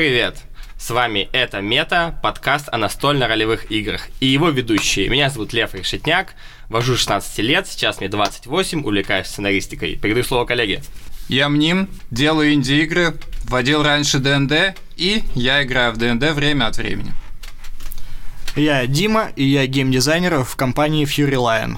[0.00, 0.38] привет!
[0.78, 4.08] С вами это Мета, подкаст о настольно-ролевых играх.
[4.20, 5.10] И его ведущие.
[5.10, 6.32] Меня зовут Лев Решетняк,
[6.70, 9.96] вожу 16 лет, сейчас мне 28, увлекаюсь сценаристикой.
[9.96, 10.82] Передаю слово коллеге.
[11.28, 17.12] Я Мним, делаю инди-игры, водил раньше ДНД, и я играю в ДНД время от времени.
[18.56, 21.76] Я Дима, и я геймдизайнер в компании Fury Lion.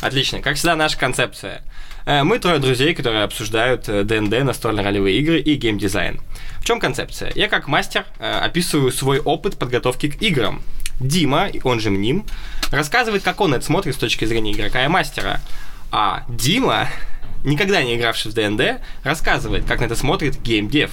[0.00, 0.40] Отлично.
[0.40, 1.62] Как всегда, наша концепция.
[2.08, 6.22] Э, Мы трое друзей, которые обсуждают э, ДНД, настольно-ролевые игры и геймдизайн.
[6.58, 7.30] В чем концепция?
[7.34, 10.62] Я как мастер э, описываю свой опыт подготовки к играм.
[11.00, 12.24] Дима, он же Мним,
[12.72, 15.42] рассказывает, как он это смотрит с точки зрения игрока и мастера.
[15.92, 16.88] А Дима,
[17.44, 20.90] никогда не игравший в ДНД, рассказывает, как на это смотрит геймдев.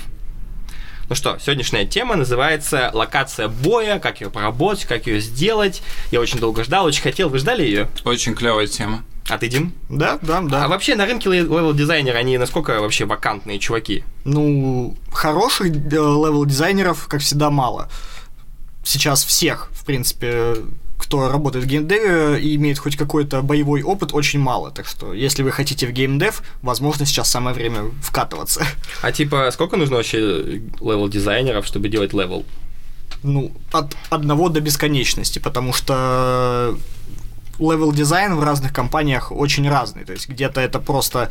[1.08, 5.82] Ну что, сегодняшняя тема называется «Локация боя», как ее поработать, как ее сделать.
[6.12, 7.30] Я очень долго ждал, очень хотел.
[7.30, 7.88] Вы ждали ее?
[8.04, 9.06] Очень клевая тема.
[9.28, 9.74] А ты, Дим?
[9.90, 10.66] Да, да, да.
[10.66, 14.04] А вообще на рынке левел-дизайнеры, они насколько вообще вакантные чуваки?
[14.24, 17.90] Ну, хороших э, level дизайнеров, как всегда, мало.
[18.84, 20.58] Сейчас всех, в принципе,
[21.00, 24.70] кто работает в геймдеве и имеет хоть какой-то боевой опыт, очень мало.
[24.70, 28.64] Так что, если вы хотите в геймдев, возможно, сейчас самое время вкатываться.
[29.02, 30.20] А типа, сколько нужно вообще
[30.80, 32.46] level дизайнеров, чтобы делать level?
[33.24, 36.78] Ну, от одного до бесконечности, потому что
[37.60, 40.06] level design в разных компаниях очень разный.
[40.06, 41.30] То есть где-то это просто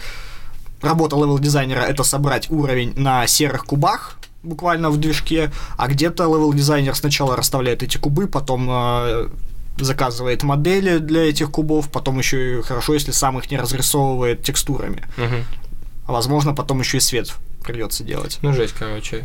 [0.80, 6.51] работа level дизайнера— это собрать уровень на серых кубах, буквально в движке, а где-то level
[6.51, 9.28] дизайнер сначала расставляет эти кубы, потом э,
[9.78, 15.04] заказывает модели для этих кубов, потом еще и хорошо, если сам их не разрисовывает текстурами.
[15.16, 15.44] Угу.
[16.06, 18.38] А возможно, потом еще и свет придется делать.
[18.42, 19.24] Ну, жесть, короче.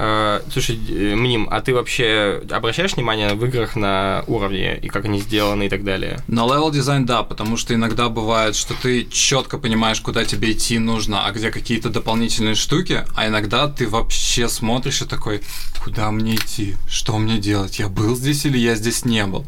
[0.00, 0.76] А, слушай,
[1.16, 5.68] Мним, а ты вообще обращаешь внимание в играх на уровни и как они сделаны и
[5.68, 6.20] так далее?
[6.28, 10.78] На level design да, потому что иногда бывает, что ты четко понимаешь, куда тебе идти
[10.78, 15.42] нужно, а где какие-то дополнительные штуки, а иногда ты вообще смотришь и такой,
[15.82, 19.44] куда мне идти, что мне делать, я был здесь или я здесь не был.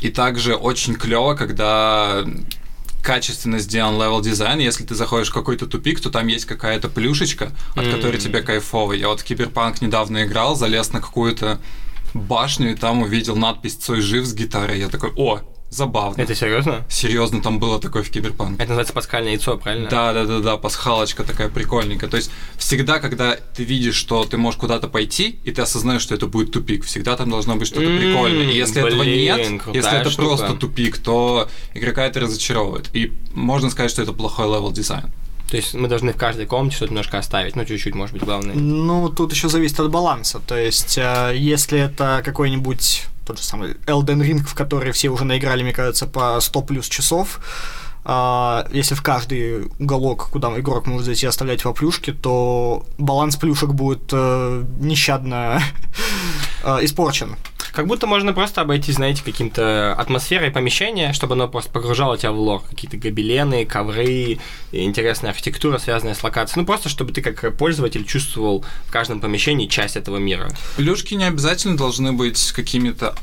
[0.00, 2.24] И также очень клево, когда
[3.02, 4.60] качественно сделан level design.
[4.60, 7.94] Если ты заходишь в какой-то тупик, то там есть какая-то плюшечка, от mm-hmm.
[7.94, 8.92] которой тебе кайфово.
[8.92, 11.60] Я вот в Киберпанк недавно играл, залез на какую-то
[12.14, 14.78] башню и там увидел надпись «Цой жив» с гитарой.
[14.78, 15.40] Я такой, о,
[15.72, 16.20] забавно.
[16.20, 16.84] Это серьезно?
[16.88, 18.54] Серьезно, там было такое в Киберпанк.
[18.54, 19.88] Это называется пасхальное яйцо, правильно?
[19.88, 22.10] Да, да, да, да, пасхалочка такая прикольненькая.
[22.10, 26.14] То есть всегда, когда ты видишь, что ты можешь куда-то пойти, и ты осознаешь, что
[26.14, 28.50] это будет тупик, всегда там должно быть что-то mm-hmm, прикольное.
[28.52, 30.28] И если блин, этого нет, если это штука.
[30.28, 32.90] просто тупик, то игрока это разочаровывает.
[32.92, 35.10] И можно сказать, что это плохой level design.
[35.50, 38.54] То есть мы должны в каждой комнате что-то немножко оставить, ну чуть-чуть, может быть, главное.
[38.54, 40.40] Ну, тут еще зависит от баланса.
[40.46, 45.24] То есть, э, если это какой-нибудь тот же самый Elden Ring, в который все уже
[45.24, 47.40] наиграли, мне кажется, по 100 плюс часов,
[48.04, 53.70] а, если в каждый уголок, куда игрок может зайти, оставлять во плюшки, то баланс плюшек
[53.70, 55.62] будет э, нещадно
[56.64, 57.36] э, испорчен.
[57.72, 62.38] Как будто можно просто обойти, знаете, каким-то атмосферой помещения, чтобы оно просто погружало тебя в
[62.38, 62.62] лор.
[62.68, 64.38] Какие-то гобелены, ковры,
[64.72, 66.60] интересная архитектура, связанная с локацией.
[66.60, 70.50] Ну, просто чтобы ты как пользователь чувствовал в каждом помещении часть этого мира.
[70.76, 73.14] Плюшки не обязательно должны быть какими-то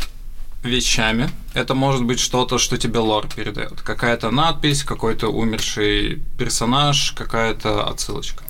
[0.64, 1.30] вещами.
[1.54, 3.82] Это может быть что-то, что тебе лор передает.
[3.82, 8.44] Какая-то надпись, какой-то умерший персонаж, какая-то отсылочка.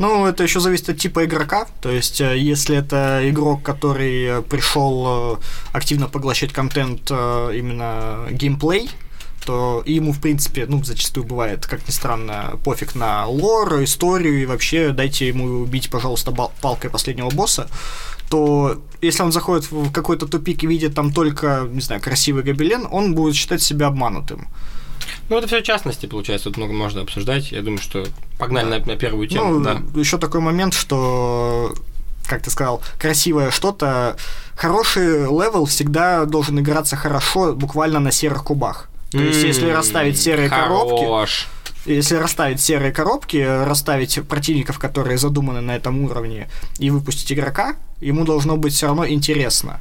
[0.00, 1.66] Ну, это еще зависит от типа игрока.
[1.82, 8.88] То есть, э, если это игрок, который пришел э, активно поглощать контент э, именно геймплей,
[9.44, 14.46] то ему, в принципе, ну, зачастую бывает, как ни странно, пофиг на лор, историю, и
[14.46, 17.68] вообще дайте ему убить, пожалуйста, палкой последнего босса,
[18.30, 22.88] то если он заходит в какой-то тупик и видит там только, не знаю, красивый гобелен,
[22.90, 24.48] он будет считать себя обманутым.
[25.28, 27.52] Ну, это все частности, получается, тут много можно обсуждать.
[27.52, 28.06] Я думаю, что
[28.38, 28.78] погнали да.
[28.78, 29.58] на, на первую тему.
[29.58, 29.82] Ну, да.
[29.98, 31.74] еще такой момент, что
[32.26, 34.16] как ты сказал, красивое что-то.
[34.54, 38.88] Хороший level всегда должен играться хорошо, буквально на серых кубах.
[39.10, 40.68] То есть, если расставить серые Хорош.
[40.68, 41.36] коробки,
[41.86, 46.48] если расставить серые коробки, расставить противников, которые задуманы на этом уровне,
[46.78, 49.80] и выпустить игрока, ему должно быть все равно интересно.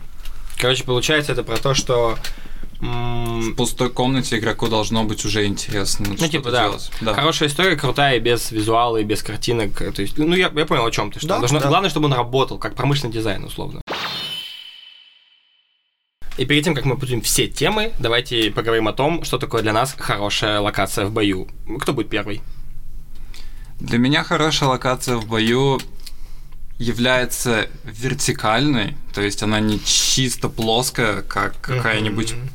[0.58, 2.18] Короче, получается это про то, что
[2.80, 6.08] в пустой комнате игроку должно быть уже интересно.
[6.10, 6.64] Ну, типа, да.
[6.70, 6.92] Делать.
[7.02, 7.14] да.
[7.14, 9.78] Хорошая история, крутая, без визуала и без картинок.
[9.78, 11.20] То есть, ну, я, я понял, о чем ты.
[11.20, 11.68] Что да, должно, да.
[11.68, 13.82] Главное, чтобы он работал, как промышленный дизайн, условно.
[16.38, 19.74] И перед тем, как мы будем все темы, давайте поговорим о том, что такое для
[19.74, 21.50] нас хорошая локация в бою.
[21.82, 22.42] Кто будет первый?
[23.82, 25.82] Для меня хорошая локация в бою
[26.78, 32.50] является вертикальной, то есть она не чисто плоская, как какая-нибудь mm-hmm.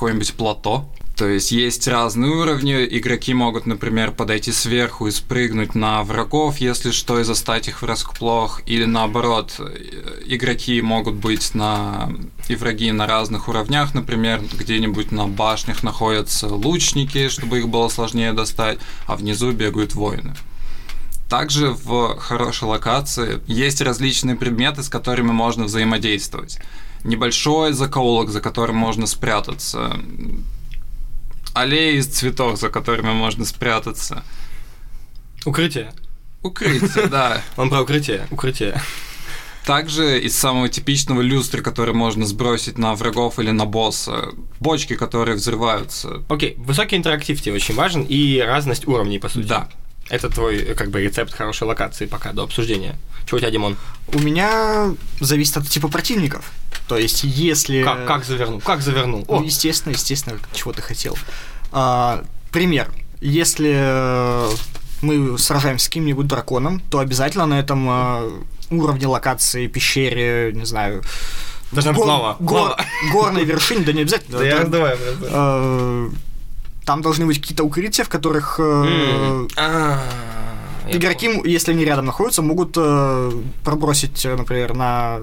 [0.00, 0.88] Какое-нибудь плато.
[1.14, 6.90] То есть есть разные уровни, игроки могут, например, подойти сверху и спрыгнуть на врагов, если
[6.90, 12.10] что, и застать их врасплох, или наоборот, э, игроки могут быть на
[12.48, 18.32] и враги на разных уровнях, например, где-нибудь на башнях находятся лучники, чтобы их было сложнее
[18.32, 20.34] достать, а внизу бегают воины.
[21.28, 26.58] Также в хорошей локации есть различные предметы, с которыми можно взаимодействовать.
[27.04, 29.98] Небольшой закоулок, за которым можно спрятаться.
[31.54, 34.22] Аллеи из цветов, за которыми можно спрятаться.
[35.44, 35.92] Укрытие.
[36.42, 37.42] Укрытие, да.
[37.56, 38.26] Он про укрытие.
[38.30, 38.80] Укрытие.
[39.64, 45.36] Также из самого типичного люстры, который можно сбросить на врагов или на босса, бочки, которые
[45.36, 46.22] взрываются.
[46.28, 49.46] Окей, высокий интерактив тебе очень важен и разность уровней, по сути.
[49.46, 49.68] Да.
[50.08, 52.98] Это твой, как бы, рецепт хорошей локации пока, до обсуждения.
[53.26, 53.76] Чего у тебя, Димон?
[54.12, 56.50] У меня зависит от типа противников.
[56.90, 57.84] То есть, если...
[57.84, 58.60] Как, как завернул?
[58.60, 59.24] Как завернул?
[59.28, 61.16] Ну, О, естественно, естественно, чего ты хотел.
[61.70, 62.90] А, пример.
[63.20, 64.50] Если э,
[65.00, 68.30] мы сражаемся с каким-нибудь драконом, то обязательно на этом э,
[68.70, 71.04] уровне локации, пещере, не знаю...
[71.70, 72.36] Должна быть лава.
[72.40, 72.80] гор- Лава.
[73.12, 74.38] горной вершине, да не обязательно.
[74.38, 76.10] да я там, раздаваю, э,
[76.86, 80.02] там должны быть какие-то укрытия, в которых э, а,
[80.88, 82.72] игроки, если они рядом находятся, могут
[83.62, 85.20] пробросить, например, на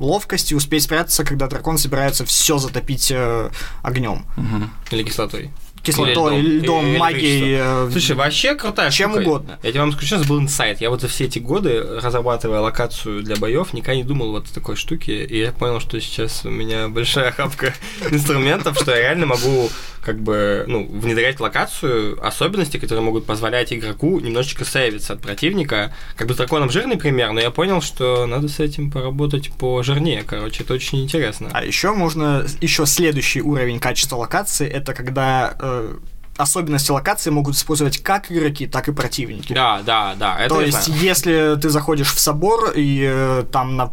[0.00, 3.50] ловкость и успеть спрятаться, когда дракон собирается все затопить э,
[3.82, 4.24] огнем.
[4.34, 4.70] Понял.
[4.90, 5.50] Или кислотой.
[5.82, 6.84] Кислотой, Или льдом.
[6.84, 7.56] льдом, магией.
[7.60, 9.22] э, Слушай, вообще крутая чем штука.
[9.22, 9.58] угодно.
[9.62, 10.80] Я тебе вам скажу, сейчас был инсайт.
[10.80, 14.54] Я вот за все эти годы, разрабатывая локацию для боев, никогда не думал вот о
[14.54, 15.24] такой штуке.
[15.24, 17.72] И я понял, что сейчас у меня большая охапка
[18.10, 19.70] инструментов, что я реально могу
[20.02, 25.92] как бы, ну, внедрять в локацию особенности, которые могут позволять игроку немножечко сейвиться от противника.
[26.16, 30.22] Как бы с драконом жирный пример, но я понял, что надо с этим поработать пожирнее.
[30.26, 31.48] Короче, это очень интересно.
[31.52, 35.94] А еще можно, еще следующий уровень качества локации, это когда э,
[36.36, 39.52] особенности локации могут использовать как игроки, так и противники.
[39.52, 40.38] Да, да, да.
[40.38, 41.00] Это То есть, знаю.
[41.00, 43.92] если ты заходишь в собор и э, там на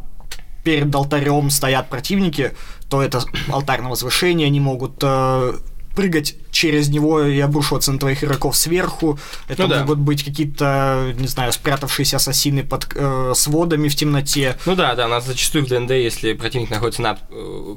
[0.64, 2.54] перед алтарем стоят противники,
[2.90, 5.54] то это алтарь на возвышение, они могут э,
[5.96, 9.18] прыгать через него и обрушиваться на твоих игроков сверху.
[9.48, 9.80] Это Ну да.
[9.80, 14.58] могут быть какие-то, не знаю, спрятавшиеся ассасины под э, сводами в темноте.
[14.66, 17.76] Ну да, да, у нас зачастую в ДНД, если противник находится над э,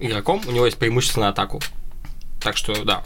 [0.00, 1.60] игроком, у него есть преимущество на атаку.
[2.40, 3.04] Так что, да.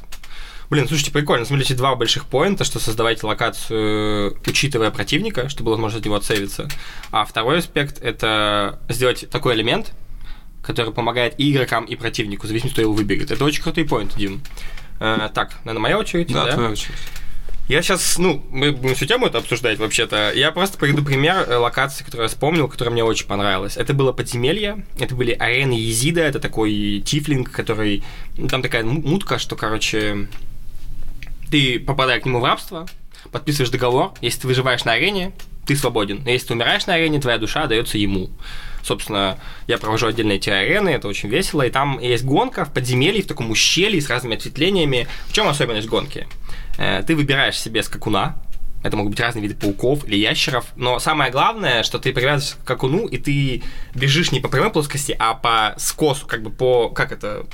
[0.68, 1.44] Блин, слушайте, прикольно.
[1.44, 6.68] Смотрите, два больших поинта, что создавайте локацию, учитывая противника, чтобы было возможность от него отсейвиться.
[7.12, 9.92] А второй аспект— это сделать такой элемент,
[10.62, 13.30] который помогает и игрокам, и противнику, в зависимости, кто его выберет.
[13.30, 14.42] Это очень крутый поинт, Дим.
[14.98, 16.96] Э, так, наверное, моя очередь, Да, твоя очередь.
[17.68, 20.32] я сейчас, ну, мы будем всю тему это обсуждать вообще-то.
[20.34, 23.76] Я просто приведу пример э, локации, которую я вспомнил, которая мне очень понравилась.
[23.76, 28.02] Это было подземелье, это были арены Езида, это такой тифлинг, который...
[28.36, 30.26] ну, Там такая мутка, что, короче,
[31.50, 32.86] ты, попадая к нему в рабство,
[33.32, 35.32] подписываешь договор, если ты выживаешь на арене,
[35.66, 36.22] ты свободен.
[36.24, 38.30] Но если ты умираешь на арене, твоя душа отдается ему.
[38.82, 41.62] Собственно, я провожу отдельно эти арены, это очень весело.
[41.62, 45.08] И там есть гонка в подземелье, в таком ущелье с разными ответвлениями.
[45.26, 46.28] В чем особенность гонки?
[46.78, 48.36] Э, Ты выбираешь себе скакуна,
[48.84, 50.66] это могут быть разные виды пауков или ящеров.
[50.76, 53.62] Но самое главное, что ты привязываешься к скакуну, и ты
[53.94, 56.90] бежишь не по прямой плоскости, а по скосу, как бы по...
[56.90, 57.46] Как это?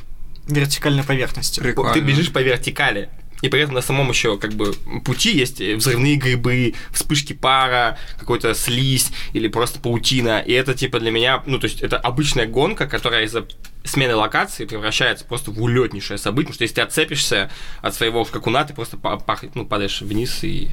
[0.46, 1.60] Вертикальной поверхности.
[1.60, 1.94] Прикольно.
[1.94, 3.08] Ты бежишь по вертикали.
[3.42, 4.72] И при этом на самом еще как бы
[5.04, 10.40] пути есть взрывные грибы, вспышки пара, какой-то слизь или просто паутина.
[10.40, 13.46] И это типа для меня, ну то есть это обычная гонка, которая из-за
[13.84, 18.64] смены локации превращается просто в улетнейшее событие, потому что если ты отцепишься от своего скакуна,
[18.64, 20.70] ты просто па- пах- ну, падаешь вниз и...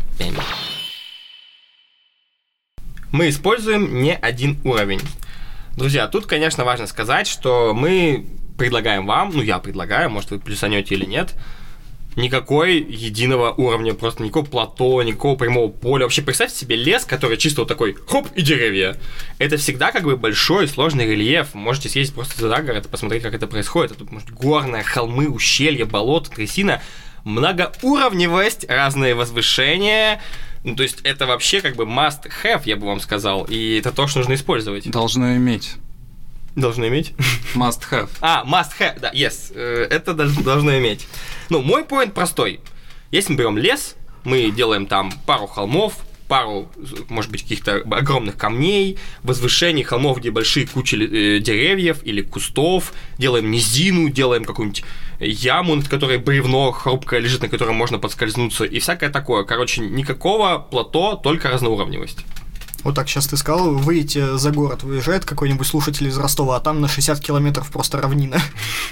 [3.11, 5.01] Мы используем не один уровень.
[5.75, 8.27] Друзья, тут, конечно, важно сказать, что мы
[8.59, 11.33] предлагаем вам, ну я предлагаю, может вы плюсанете или нет,
[12.19, 16.03] никакой единого уровня, просто никакого плато, никакого прямого поля.
[16.03, 18.97] Вообще представьте себе лес, который чисто вот такой, хоп, и деревья.
[19.39, 21.53] Это всегда как бы большой, сложный рельеф.
[21.53, 23.97] Можете съездить просто за город и посмотреть, как это происходит.
[23.99, 26.81] А может горные холмы, ущелья, болото, трясина.
[27.23, 30.21] Многоуровневость, разные возвышения.
[30.63, 33.45] Ну, то есть это вообще как бы must have, я бы вам сказал.
[33.45, 34.89] И это то, что нужно использовать.
[34.89, 35.75] Должно иметь.
[36.55, 37.13] Должно иметь.
[37.55, 38.09] Must have.
[38.21, 41.07] А, must have, да, yes, э, это дол- должно иметь.
[41.49, 42.59] Ну, мой поинт простой.
[43.11, 45.93] Если мы берем лес, мы делаем там пару холмов,
[46.27, 46.69] пару,
[47.09, 53.49] может быть, каких-то огромных камней, возвышений холмов, где большие кучи э, деревьев или кустов, делаем
[53.49, 54.83] низину, делаем какую-нибудь
[55.19, 59.43] яму, над которой бревно хрупкое лежит, на котором можно подскользнуться, и всякое такое.
[59.43, 62.19] Короче, никакого плато, только разноуровневость.
[62.83, 66.81] Вот так сейчас ты сказал, выйти за город, выезжает какой-нибудь слушатель из Ростова, а там
[66.81, 68.41] на 60 километров просто равнина.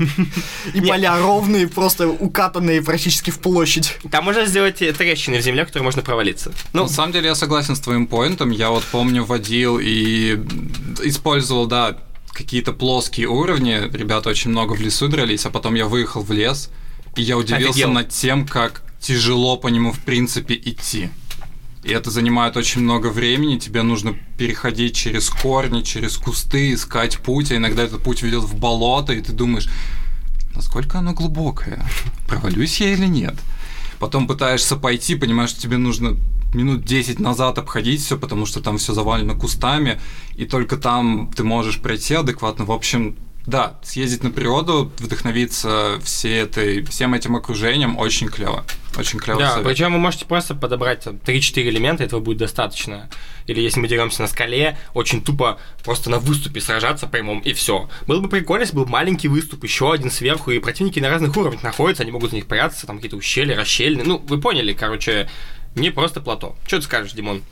[0.73, 3.97] И поля ровные, просто укатанные практически в площадь.
[4.11, 6.51] Там можно сделать трещины в земле, в которые можно провалиться.
[6.73, 8.51] Ну, на самом деле я согласен с твоим поинтом.
[8.51, 10.39] Я вот помню, водил и
[11.03, 11.97] использовал, да,
[12.37, 13.89] какие-то плоские уровни.
[13.91, 16.69] Ребята очень много в лесу дрались, а потом я выехал в лес,
[17.15, 17.91] и я удивился Офигел.
[17.91, 21.09] над тем, как тяжело по нему, в принципе, идти.
[21.87, 27.49] И это занимает очень много времени, тебе нужно переходить через корни, через кусты, искать путь,
[27.53, 29.69] а иногда этот путь ведет в болото, и ты думаешь,
[30.53, 31.87] насколько оно глубокое,
[32.27, 33.35] провалюсь я или нет.
[33.99, 36.17] Потом пытаешься пойти, понимаешь, что тебе нужно
[36.53, 39.97] минут 10 назад обходить все, потому что там все завалено кустами,
[40.35, 42.65] и только там ты можешь пройти адекватно.
[42.65, 43.15] В общем,
[43.47, 48.65] да, съездить на природу, вдохновиться всей этой, всем этим окружением очень клево.
[48.97, 49.39] Очень клево.
[49.39, 53.09] Да, причем вы можете просто подобрать там, 3-4 элемента, этого будет достаточно.
[53.45, 57.89] Или если мы деремся на скале, очень тупо просто на выступе сражаться прямом, и все.
[58.05, 61.63] Было бы прикольно, если был маленький выступ, еще один сверху, и противники на разных уровнях
[61.63, 64.03] находятся, они могут за них прятаться, там какие-то ущелья, расщельны.
[64.03, 65.29] Ну, вы поняли, короче,
[65.73, 66.57] не просто плато.
[66.67, 67.43] Что ты скажешь, Димон?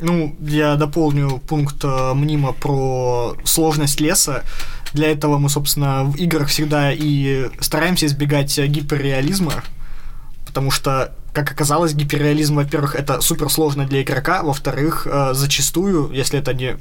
[0.00, 4.44] Ну, я дополню пункт э, Мнима про сложность леса.
[4.92, 9.62] Для этого мы, собственно, в играх всегда и стараемся избегать гиперреализма,
[10.46, 16.38] потому что, как оказалось, гиперреализм, во-первых, это супер сложно для игрока, во-вторых, э, зачастую, если
[16.38, 16.76] это не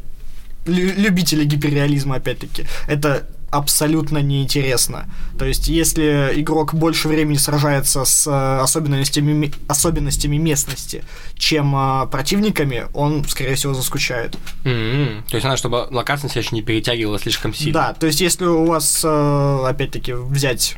[0.66, 5.10] лю- любители гиперреализма, опять-таки, это абсолютно неинтересно.
[5.39, 11.04] То есть, если игрок больше времени сражается с э, особенностями, особенностями местности,
[11.36, 14.38] чем э, противниками, он, скорее всего, заскучает.
[14.66, 15.24] М-м.
[15.30, 17.74] То есть надо, чтобы локация себя еще не перетягивала слишком сильно.
[17.74, 20.75] Да, то есть, если у вас, э, опять-таки, взять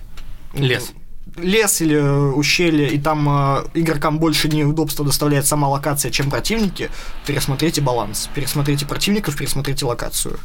[0.54, 0.92] Лес.
[1.38, 6.90] лес или ущелье, и там э, игрокам больше неудобства доставляет сама локация, чем противники,
[7.26, 8.30] пересмотрите баланс.
[8.36, 10.40] Пересмотрите противников, пересмотрите локацию.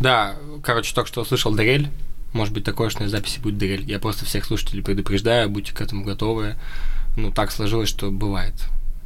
[0.00, 1.88] Да, короче, только что услышал дрель.
[2.32, 3.84] Может быть такое, что на записи будет дрель.
[3.90, 6.56] Я просто всех слушателей предупреждаю, будьте к этому готовы.
[7.16, 8.54] Ну, так сложилось, что бывает.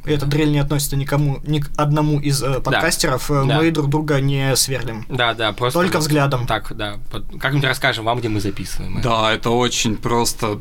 [0.05, 3.31] И эта дрель не относится никому, ни к одному из э, подкастеров.
[3.31, 3.57] Э, Да.
[3.57, 5.03] Мы друг друга не сверлим.
[5.09, 5.79] Да, да, просто...
[5.79, 6.45] Только взглядом.
[6.45, 6.97] Так, да.
[7.39, 9.01] Как-нибудь расскажем вам, где мы записываем.
[9.01, 10.59] Да, это очень просто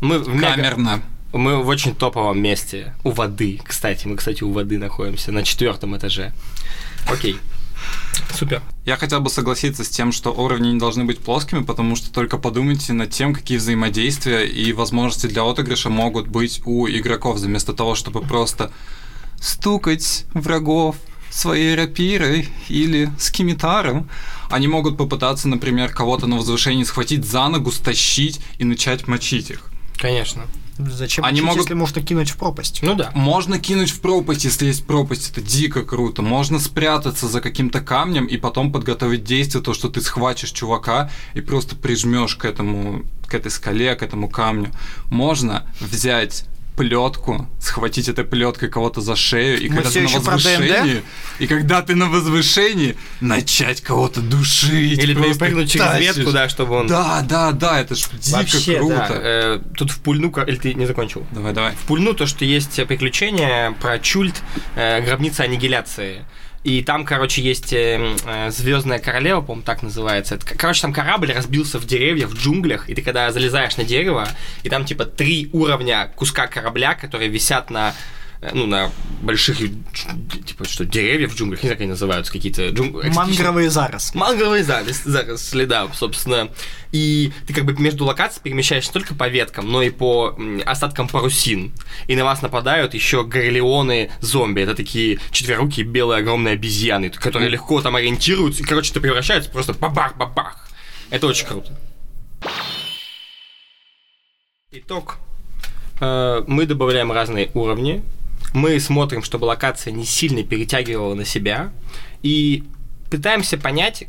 [0.00, 1.02] Мы в мега- камерно.
[1.34, 2.94] Мы в очень топовом месте.
[3.04, 4.06] У воды, кстати.
[4.06, 6.32] Мы, кстати, у воды находимся на четвертом этаже.
[7.12, 7.36] Окей.
[8.34, 8.62] Супер.
[8.84, 12.36] Я хотел бы согласиться с тем, что уровни не должны быть плоскими, потому что только
[12.36, 17.94] подумайте над тем, какие взаимодействия и возможности для отыгрыша могут быть у игроков, вместо того,
[17.94, 18.72] чтобы просто
[19.40, 20.96] стукать врагов
[21.30, 24.08] своей рапирой или скимитаром.
[24.50, 29.70] Они могут попытаться, например, кого-то на возвышении схватить за ногу, стащить и начать мочить их.
[29.96, 30.44] Конечно.
[30.78, 32.80] Зачем Они учить, могут- если можно кинуть в пропасть?
[32.82, 33.10] Ну да.
[33.14, 36.22] Можно кинуть в пропасть, если есть пропасть, это дико круто.
[36.22, 41.40] Можно спрятаться за каким-то камнем и потом подготовить действие, то, что ты схватишь чувака и
[41.40, 44.70] просто прижмешь к этому, к этой скале, к этому камню.
[45.10, 46.44] Можно взять
[46.76, 51.02] плетку, схватить этой плеткой кого-то за шею, и Мы когда ты на возвышении,
[51.38, 54.98] и когда ты на возвышении, начать кого-то душить.
[54.98, 56.86] Или перепрыгнуть через ветку, да, чтобы он...
[56.86, 58.94] Да, да, да, это ж дико Вообще, круто.
[58.96, 59.08] да.
[59.10, 60.30] Э, тут в пульну...
[60.30, 61.26] ка- Или ты не закончил?
[61.30, 61.72] Давай, давай.
[61.74, 64.42] В пульну то, что есть приключения про чульт
[64.76, 66.24] э, гробница аннигиляции.
[66.64, 67.74] И там, короче, есть
[68.48, 70.36] Звездная королева, по-моему, так называется.
[70.36, 74.26] Это, короче, там корабль разбился в деревьях, в джунглях, и ты когда залезаешь на дерево,
[74.62, 77.92] и там типа три уровня куска корабля, которые висят на э,
[78.52, 78.90] ну, на
[79.22, 82.96] больших, типа, что, деревьев в джунглях, не знаю, как они называются, какие-то джунг...
[82.96, 83.16] экспедиции.
[83.16, 84.18] Мангровые заросли.
[84.18, 86.50] Манговые зараз, заросли, да, собственно.
[86.92, 91.08] И ты как бы между локациями перемещаешься не только по веткам, но и по остаткам
[91.08, 91.72] парусин.
[92.06, 94.60] И на вас нападают еще горлеоны зомби.
[94.60, 98.62] Это такие четверукие белые огромные обезьяны, которые легко там ориентируются.
[98.62, 100.68] И, короче, ты превращаются просто бабах-бабах.
[101.10, 101.78] Это очень круто.
[104.72, 105.18] Итог.
[106.00, 108.02] Э, Мы добавляем разные уровни.
[108.54, 111.72] Мы смотрим, чтобы локация не сильно перетягивала на себя.
[112.22, 112.64] И
[113.10, 114.04] пытаемся понять,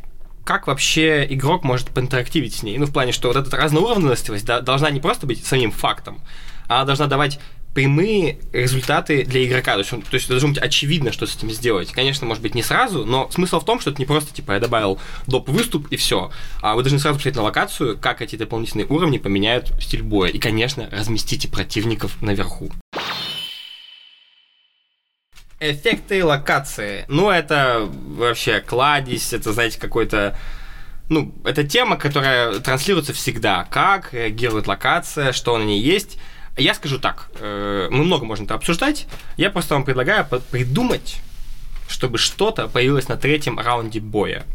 [0.45, 2.77] как вообще игрок может поинтерактивить с ней.
[2.77, 6.21] Ну, в плане, что вот эта разноуровневость да, должна не просто быть самим фактом,
[6.67, 7.39] а должна давать
[7.73, 9.73] прямые результаты для игрока.
[9.73, 11.91] То есть, он- то есть должно быть очевидно, что с этим сделать.
[11.91, 14.59] Конечно, может быть, не сразу, но смысл в том, что это не просто, типа, я
[14.59, 15.49] добавил доп.
[15.49, 16.31] выступ и все.
[16.61, 20.29] А вы должны сразу посмотреть на локацию, как эти дополнительные уровни поменяют стиль боя.
[20.29, 22.71] И, конечно, разместите противников наверху.
[25.59, 27.05] Эффекты локации.
[27.07, 30.38] Ну, это вообще кладезь, это, знаете, какой-то...
[31.07, 33.65] Ну, это тема, которая транслируется всегда.
[33.69, 36.17] Как реагирует локация, что на ней есть.
[36.57, 39.07] Я скажу так, э, мы много можем это обсуждать.
[39.38, 41.17] Я просто вам предлагаю придумать,
[41.88, 44.45] чтобы что-то появилось на третьем раунде боя.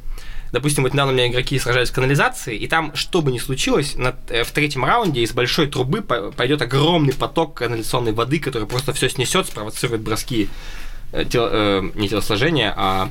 [0.52, 3.94] Допустим, вот недавно у меня игроки сражались в канализации, и там, что бы ни случилось,
[3.94, 8.92] на, э, в третьем раунде из большой трубы пойдет огромный поток канализационной воды, который просто
[8.92, 10.50] все снесет, спровоцирует броски
[11.30, 13.10] тел, э, не телосложения, а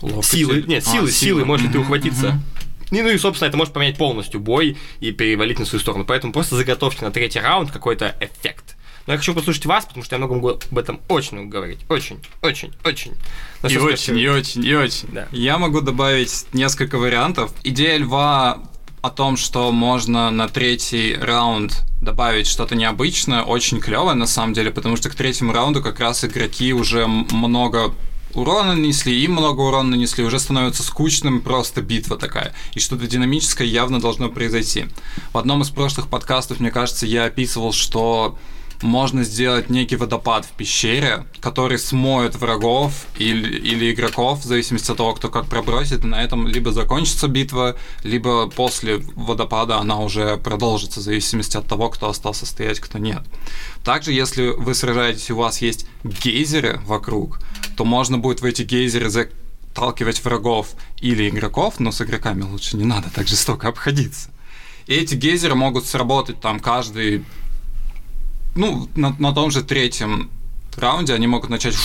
[0.00, 0.26] Лопати.
[0.26, 0.64] силы.
[0.66, 2.26] Нет, силы, а, силы, силы, может ли ты ухватиться.
[2.26, 3.02] Mm-hmm.
[3.02, 6.04] Ну и, собственно, это может поменять полностью бой и перевалить на свою сторону.
[6.04, 8.76] Поэтому просто заготовьте на третий раунд какой-то эффект.
[9.06, 11.80] Но я хочу послушать вас, потому что я много могу об этом очень много говорить.
[11.88, 13.14] Очень, очень, очень.
[13.62, 15.08] Но и очень, и очень, и очень.
[15.12, 15.28] Да.
[15.32, 17.52] Я могу добавить несколько вариантов.
[17.64, 18.62] Идея льва
[19.02, 24.70] о том, что можно на третий раунд добавить что-то необычное, очень клевое на самом деле,
[24.70, 27.94] потому что к третьему раунду как раз игроки уже много
[28.34, 32.54] урона нанесли, им много урона нанесли, уже становится скучным просто битва такая.
[32.74, 34.86] И что-то динамическое явно должно произойти.
[35.32, 38.38] В одном из прошлых подкастов, мне кажется, я описывал, что
[38.82, 44.96] можно сделать некий водопад в пещере, который смоет врагов или, или игроков, в зависимости от
[44.96, 51.00] того, кто как пробросит, на этом либо закончится битва, либо после водопада она уже продолжится,
[51.00, 53.22] в зависимости от того, кто остался стоять, кто нет.
[53.84, 57.40] Также, если вы сражаетесь, у вас есть гейзеры вокруг,
[57.76, 60.68] то можно будет в эти гейзеры заталкивать врагов
[61.00, 64.30] или игроков, но с игроками лучше не надо так жестоко обходиться.
[64.86, 67.24] И эти гейзеры могут сработать там каждый
[68.54, 70.30] ну, на, на том же третьем
[70.76, 71.76] раунде они могут начать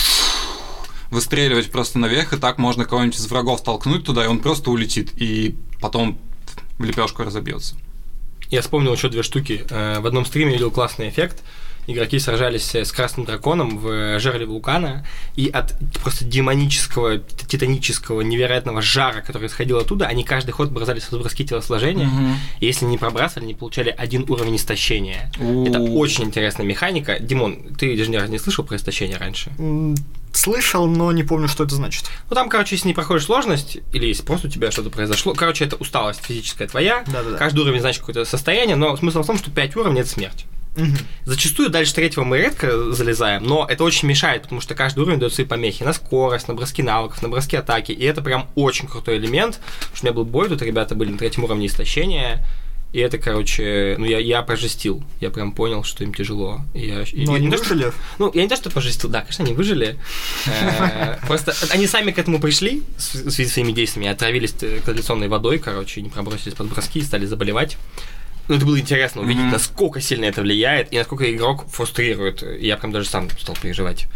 [1.10, 5.10] выстреливать просто наверх, и так можно кого-нибудь из врагов толкнуть туда, и он просто улетит,
[5.16, 6.18] и потом
[6.78, 7.76] в лепешку разобьется.
[8.50, 9.64] Я вспомнил еще две штуки.
[9.70, 11.42] Э, в одном стриме видел классный эффект
[11.86, 19.20] игроки сражались с красным драконом в жерле вулкана, и от просто демонического, титанического, невероятного жара,
[19.20, 22.36] который исходил оттуда, они каждый ход бросались в броски телосложения, угу.
[22.60, 25.30] и если не пробрасывали, они получали один уровень истощения.
[25.38, 25.66] У-у-у.
[25.66, 27.18] Это очень интересная механика.
[27.18, 29.52] Димон, ты даже ни разу не слышал про истощение раньше?
[30.32, 32.04] Слышал, но не помню, что это значит.
[32.28, 35.64] Ну там, короче, если не проходишь сложность, или если просто у тебя что-то произошло, короче,
[35.64, 37.38] это усталость физическая твоя, Да-да-да.
[37.38, 40.44] каждый уровень значит какое-то состояние, но смысл в том, что 5 уровней это смерть.
[40.76, 40.96] Угу.
[41.24, 45.32] Зачастую дальше третьего мы редко залезаем, но это очень мешает, потому что каждый уровень дает
[45.32, 49.16] свои помехи на скорость, на броски навыков, на броски атаки, и это прям очень крутой
[49.16, 49.60] элемент.
[49.78, 52.44] Потому что у меня был бой, тут ребята были на третьем уровне истощения,
[52.92, 55.02] и это, короче, ну я, я прожестил.
[55.20, 56.62] Я прям понял, что им тяжело.
[56.72, 57.90] Я, Но я, они не выжили?
[57.90, 59.98] Что, ну, я не то, что пожестил, да, конечно, они выжили.
[60.46, 65.58] Э, просто они сами к этому пришли в связи с своими действиями, отравились канализационной водой,
[65.58, 67.76] короче, не пробросились под броски и стали заболевать.
[68.48, 69.52] Ну, это было интересно увидеть, mm-hmm.
[69.52, 72.42] насколько сильно это влияет и насколько игрок фрустрирует.
[72.60, 74.06] Я прям даже сам стал переживать.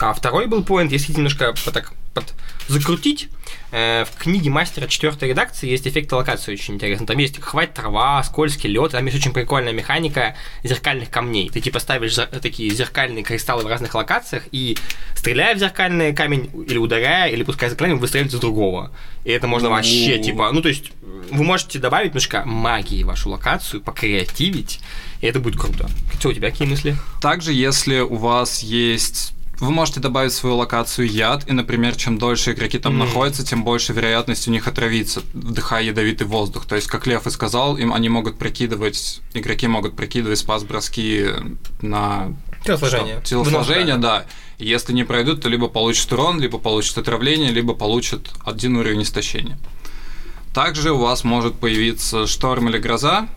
[0.00, 2.34] А второй был поинт, если немножко так под
[2.68, 3.28] закрутить,
[3.70, 7.06] в книге мастера четвертой редакции есть эффект локации очень интересный.
[7.06, 11.50] Там есть хватит трава, скользкий лед, там есть очень прикольная механика зеркальных камней.
[11.50, 14.76] Ты типа ставишь такие зеркальные кристаллы в разных локациях и
[15.14, 18.90] стреляя в зеркальный камень или ударяя, или пуская заклинание, выстреливать из другого.
[19.24, 20.92] И это можно вообще типа, ну то есть
[21.30, 24.80] вы можете добавить немножко магии в вашу локацию, покреативить,
[25.20, 25.90] и это будет круто.
[26.18, 26.96] Что у тебя какие мысли?
[27.20, 32.18] Также, если у вас есть вы можете добавить в свою локацию яд, и, например, чем
[32.18, 33.06] дольше игроки там mm.
[33.06, 36.66] находятся, тем больше вероятность у них отравиться, вдыхая ядовитый воздух.
[36.66, 41.26] То есть, как Лев и сказал, им они могут прикидывать, игроки могут прикидывать спас-броски
[41.80, 43.16] на телосложение.
[43.16, 43.28] Что?
[43.28, 44.26] Телосложение, да.
[44.58, 49.02] И если не пройдут, то либо получат урон, либо получат отравление, либо получат один уровень
[49.02, 49.58] истощения.
[50.54, 53.28] Также у вас может появиться шторм или гроза,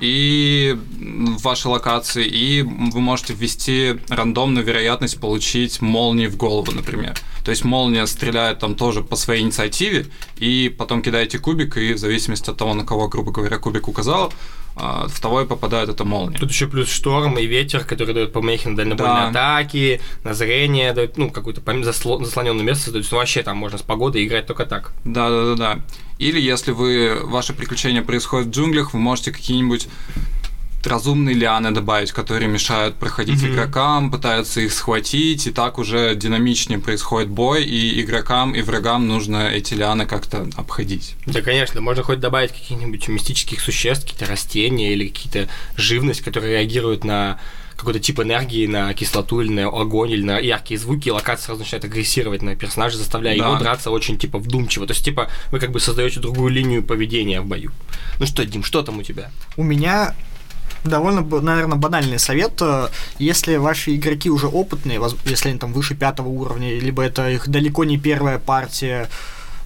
[0.00, 7.14] и в вашей локации, и вы можете ввести рандомную вероятность получить молнии в голову, например.
[7.44, 10.06] То есть молния стреляет там тоже по своей инициативе,
[10.38, 14.32] и потом кидаете кубик, и в зависимости от того, на кого, грубо говоря, кубик указал,
[14.78, 16.38] а, в того и попадает эта молния.
[16.38, 19.56] Тут еще плюс шторм и ветер, который дает помехи на дальнобойные да.
[19.56, 23.78] атаки, на зрение, дает, ну, какую-то засло- заслоненное место, то есть ну, вообще там можно
[23.78, 24.92] с погодой играть только так.
[25.04, 25.80] Да, да, да, да.
[26.18, 29.88] Или если вы, ваше приключение происходит в джунглях, вы можете какие-нибудь
[30.86, 33.54] разумные лианы добавить, которые мешают проходить mm-hmm.
[33.54, 39.48] игрокам, пытаются их схватить, и так уже динамичнее происходит бой, и игрокам, и врагам нужно
[39.48, 41.14] эти лианы как-то обходить.
[41.26, 47.04] Да, конечно, можно хоть добавить каких-нибудь мистических существ, какие-то растения или какие-то живность, которые реагируют
[47.04, 47.38] на
[47.76, 51.60] какой-то тип энергии на кислоту или на огонь или на яркие звуки, и локация сразу
[51.60, 53.46] начинает агрессировать на персонажа, заставляя да.
[53.46, 54.86] его драться очень типа вдумчиво.
[54.86, 57.70] То есть, типа, вы как бы создаете другую линию поведения в бою.
[58.18, 59.30] Ну что, Дим, что там у тебя?
[59.56, 60.14] У меня
[60.86, 62.60] довольно, наверное, банальный совет.
[63.18, 67.84] Если ваши игроки уже опытные, если они там выше пятого уровня, либо это их далеко
[67.84, 69.08] не первая партия,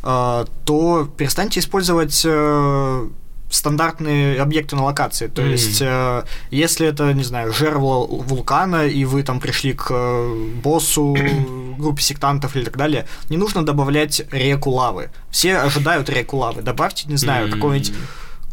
[0.03, 3.09] э, то перестаньте использовать э,
[3.51, 5.27] стандартные объекты на локации.
[5.27, 5.51] То Мгм.
[5.51, 11.17] есть, э, если это, не знаю, жерло вулкана, и вы там пришли к э, боссу,
[11.79, 15.11] группе сектантов или так далее, не нужно добавлять реку лавы.
[15.31, 16.63] Все ожидают реку лавы.
[16.63, 17.53] Добавьте, не знаю, М.
[17.53, 17.93] какой-нибудь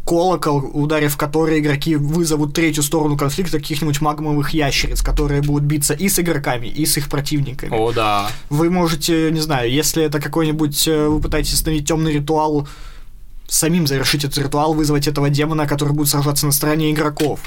[0.08, 6.08] колокол, ударив который игроки вызовут третью сторону конфликта каких-нибудь магмовых ящериц, которые будут биться и
[6.08, 7.74] с игроками, и с их противниками.
[7.74, 8.30] О, да.
[8.48, 12.66] Вы можете, не знаю, если это какой-нибудь, э, вы пытаетесь установить темный ритуал,
[13.48, 17.40] самим завершить этот ритуал, вызвать этого демона, который будет сражаться на стороне игроков.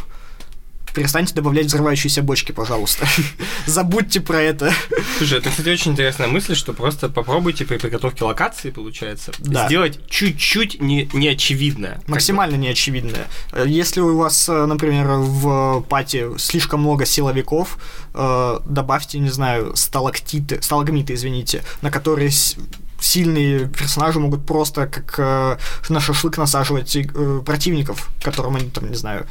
[0.94, 3.08] Перестаньте добавлять взрывающиеся бочки, пожалуйста.
[3.66, 4.74] Забудьте про это.
[5.18, 9.68] Слушай, это, кстати, очень интересная мысль, что просто попробуйте при подготовке локации, получается, Да.
[9.68, 11.90] сделать чуть-чуть не, неочевидно.
[11.90, 12.12] Как бы.
[12.12, 13.28] Максимально неочевидное.
[13.66, 17.78] Если у вас, э, например, в пати слишком много силовиков,
[18.14, 22.32] э, добавьте, не знаю, сталактиты, сталагмиты, извините, на которые
[23.00, 25.58] сильные персонажи могут просто как э,
[25.90, 29.26] на шашлык насаживать э, противников, которым они там, не знаю,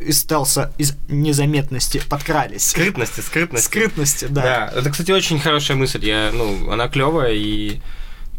[0.00, 2.68] из стелса, из незаметности подкрались.
[2.68, 3.66] Скрытности, скрытности.
[3.66, 4.42] Скрытности, да.
[4.42, 4.72] Да.
[4.78, 6.04] это, кстати, очень хорошая мысль.
[6.04, 7.80] Я, ну, она клевая, и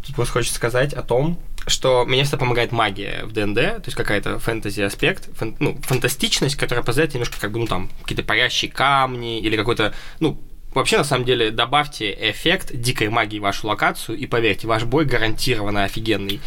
[0.04, 3.96] тут просто хочется сказать о том, что мне всегда помогает магия в ДНД, то есть
[3.96, 8.70] какая-то фэнтези аспект, фэн- ну, фантастичность, которая позволяет немножко, как бы, ну, там, какие-то парящие
[8.70, 10.40] камни или какой-то, ну,
[10.72, 15.04] Вообще, на самом деле, добавьте эффект дикой магии в вашу локацию, и поверьте, ваш бой
[15.04, 16.40] гарантированно офигенный.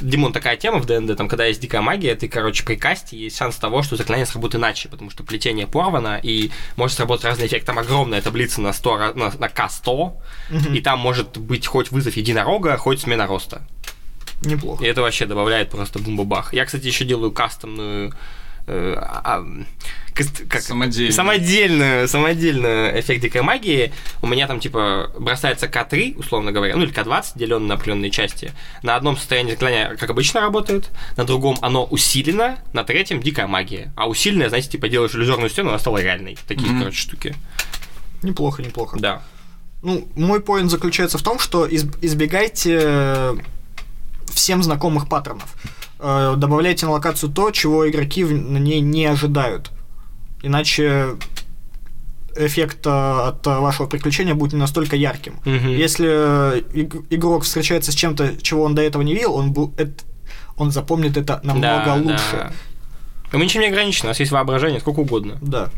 [0.00, 3.36] Димон, такая тема в ДНД, там, когда есть дикая магия, ты, короче, при касте есть
[3.36, 7.66] шанс того, что заклинание сработает иначе, потому что плетение порвано, и может сработать разный эффект.
[7.66, 10.12] Там огромная таблица на, 100, ра- на, на К100,
[10.50, 10.74] Мгм.
[10.74, 13.62] и там может быть хоть вызов единорога, хоть смена роста.
[14.42, 14.84] Неплохо.
[14.84, 16.54] И это вообще добавляет просто бум-бах.
[16.54, 18.12] Я, кстати, еще делаю кастомную...
[18.68, 19.44] э, а,
[20.48, 20.60] как?
[20.62, 21.12] Самодельную.
[21.12, 23.92] Самодельную, самодельную эффект дикой магии.
[24.20, 28.52] У меня там, типа, бросается К3, условно говоря, ну или К20, деленный на определенные части.
[28.82, 33.92] На одном состоянии заклинания, как обычно, работает, на другом оно усилено, на третьем дикая магия.
[33.96, 36.36] А усиленная, знаете, типа, делаешь иллюзорную стену, она стала реальной.
[36.48, 36.80] Такие, Мгм.
[36.80, 37.34] короче, штуки.
[38.22, 38.96] Неплохо, неплохо.
[38.98, 39.22] Да.
[39.82, 43.36] Ну, мой поинт заключается в том, что из- избегайте э,
[44.32, 45.54] всем знакомых паттернов.
[46.00, 49.70] Э, Добавляйте на локацию то, чего игроки в- на ней не ожидают.
[50.42, 51.16] Иначе
[52.36, 55.40] эффект э, от вашего приключения будет не настолько ярким.
[55.44, 55.68] Мгм.
[55.70, 59.74] Если э, иг- игрок встречается с чем-то, чего он до этого не видел, он, бу-
[59.76, 60.04] эт-
[60.56, 62.22] он запомнит это намного Да, лучше.
[62.32, 62.52] да.
[63.32, 65.36] И Мы ничем не ограничены, у нас есть воображение, сколько угодно.
[65.42, 65.70] Да.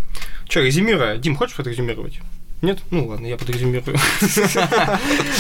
[0.48, 1.16] Че, резюмируя?
[1.16, 2.20] Дим, хочешь подрезюмировать?
[2.62, 2.80] Нет?
[2.90, 3.96] Ну ладно, я подрезюмирую.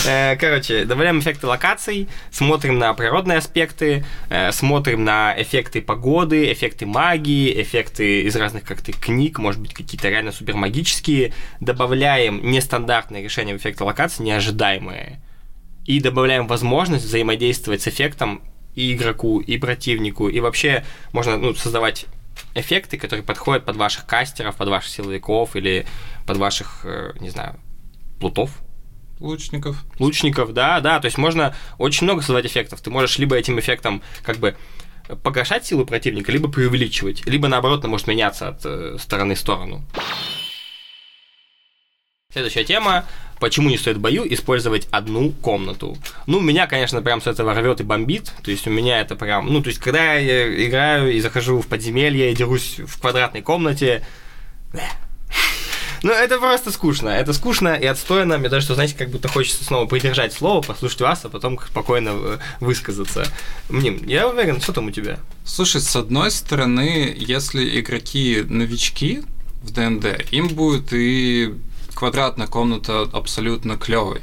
[0.06, 6.86] Э, Короче, добавляем эффекты локаций, смотрим на природные аспекты, э, смотрим на эффекты погоды, эффекты
[6.86, 11.34] магии, эффекты из разных как-то книг, может быть, какие-то реально супермагические.
[11.60, 15.20] Добавляем нестандартные решения в эффекты локаций, неожидаемые.
[15.84, 18.40] И добавляем возможность взаимодействовать с эффектом
[18.74, 20.28] и игроку, и противнику.
[20.28, 22.06] И вообще можно ну, создавать
[22.54, 25.86] эффекты, которые подходят под ваших кастеров, под ваших силовиков или
[26.26, 27.58] под ваших, э, не знаю,
[28.18, 28.58] плутов,
[29.18, 29.84] Лучников.
[29.98, 32.80] лучников, да, да, то есть можно очень много создавать эффектов.
[32.80, 34.56] Ты можешь либо этим эффектом как бы
[35.22, 39.84] погашать силу противника, либо преувеличивать, либо наоборот, она может меняться от э, стороны в сторону.
[42.32, 43.04] Следующая тема.
[43.40, 45.96] Почему не стоит в бою использовать одну комнату?
[46.26, 48.32] Ну, меня, конечно, прям с этого рвет и бомбит.
[48.42, 49.50] То есть у меня это прям...
[49.50, 54.06] Ну, то есть когда я играю и захожу в подземелье, и дерусь в квадратной комнате...
[56.02, 57.08] Ну, это просто скучно.
[57.08, 58.38] Это скучно и отстойно.
[58.38, 62.10] Мне даже, что, знаете, как будто хочется снова придержать слово, послушать вас, а потом спокойно
[62.14, 63.26] э, высказаться.
[63.68, 65.18] Мним, я уверен, что там у тебя?
[65.44, 69.22] Слушай, с одной стороны, если игроки новички
[69.62, 71.54] в ДНД, им будет и
[72.00, 74.22] квадратная комната абсолютно клевой.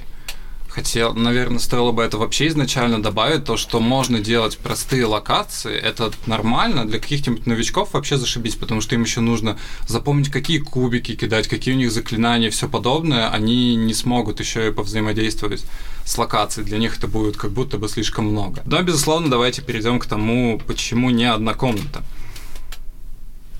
[0.67, 6.11] Хотел, наверное, стоило бы это вообще изначально добавить, то, что можно делать простые локации, это
[6.25, 11.47] нормально, для каких-нибудь новичков вообще зашибись, потому что им еще нужно запомнить, какие кубики кидать,
[11.47, 15.63] какие у них заклинания все подобное, они не смогут еще и повзаимодействовать
[16.03, 18.63] с локацией, для них это будет как будто бы слишком много.
[18.65, 22.03] Да, безусловно, давайте перейдем к тому, почему не одна комната.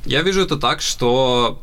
[0.05, 1.61] Я вижу это так, что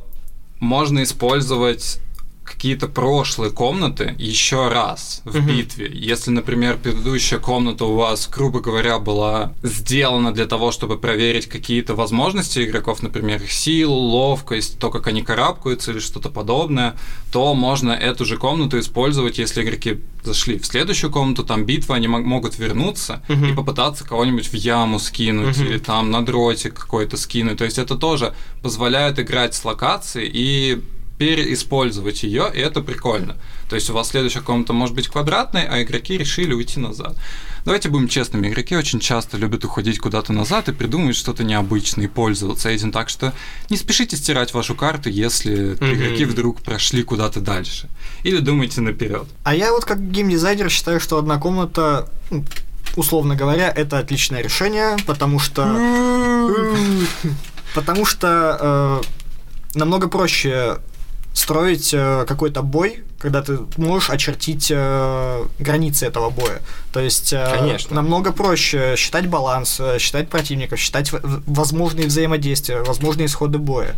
[0.60, 1.98] можно использовать
[2.44, 5.46] какие-то прошлые комнаты еще раз в Мгм.
[5.46, 5.90] битве.
[5.92, 11.94] Если, например, предыдущая комната у вас, грубо говоря, была сделана для того, чтобы проверить какие-то
[11.94, 16.96] возможности игроков, например, их силу, ловкость, то, как они карабкаются или что-то подобное,
[17.32, 22.08] то можно эту же комнату использовать, если игроки зашли в следующую комнату, там битва, они
[22.08, 23.52] мо- могут вернуться Мгм.
[23.52, 25.66] и попытаться кого-нибудь в яму скинуть Мгм.
[25.66, 27.58] или там на дротик какой-то скинуть.
[27.58, 30.82] То есть это тоже позволяет играть с локацией и
[31.18, 33.36] переиспользовать ее, и это прикольно.
[33.68, 37.16] То есть у вас следующая комната может быть квадратной, а игроки решили уйти назад.
[37.64, 42.08] Давайте будем честными, игроки очень часто любят уходить куда-то назад и придумывать что-то необычное и
[42.08, 43.32] пользоваться этим, так что
[43.70, 45.94] не спешите стирать вашу карту, если Мгм.
[45.94, 47.88] игроки вдруг прошли куда-то дальше.
[48.22, 49.26] Или думайте наперед.
[49.44, 52.44] А я вот как геймдизайнер считаю, что одна комната, ну,
[52.96, 55.64] условно говоря, это отличное решение, потому что...
[57.74, 59.00] Потому что
[59.74, 60.78] э, намного проще
[61.34, 66.62] строить э, какой-то бой, когда ты можешь очертить э, границы этого боя.
[66.92, 67.94] То есть э, Конечно.
[67.94, 73.94] намного проще считать баланс, считать противников, считать возможные взаимодействия, возможные исходы боя.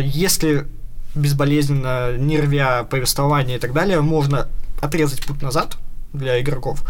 [0.00, 0.66] Если
[1.14, 4.48] безболезненно, не рвя повествование и так далее, можно
[4.80, 5.76] отрезать путь назад
[6.12, 6.84] для игроков.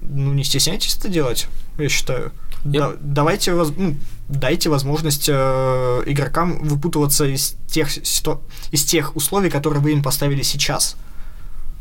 [0.00, 1.46] Ну, не стесняйтесь это делать,
[1.78, 2.32] я считаю.
[2.72, 3.96] Я- Да- давайте, воз- ну,
[4.28, 8.40] дайте возможность э, игрокам выпутываться из тех, ситу-
[8.72, 10.96] из тех условий, которые вы им поставили сейчас.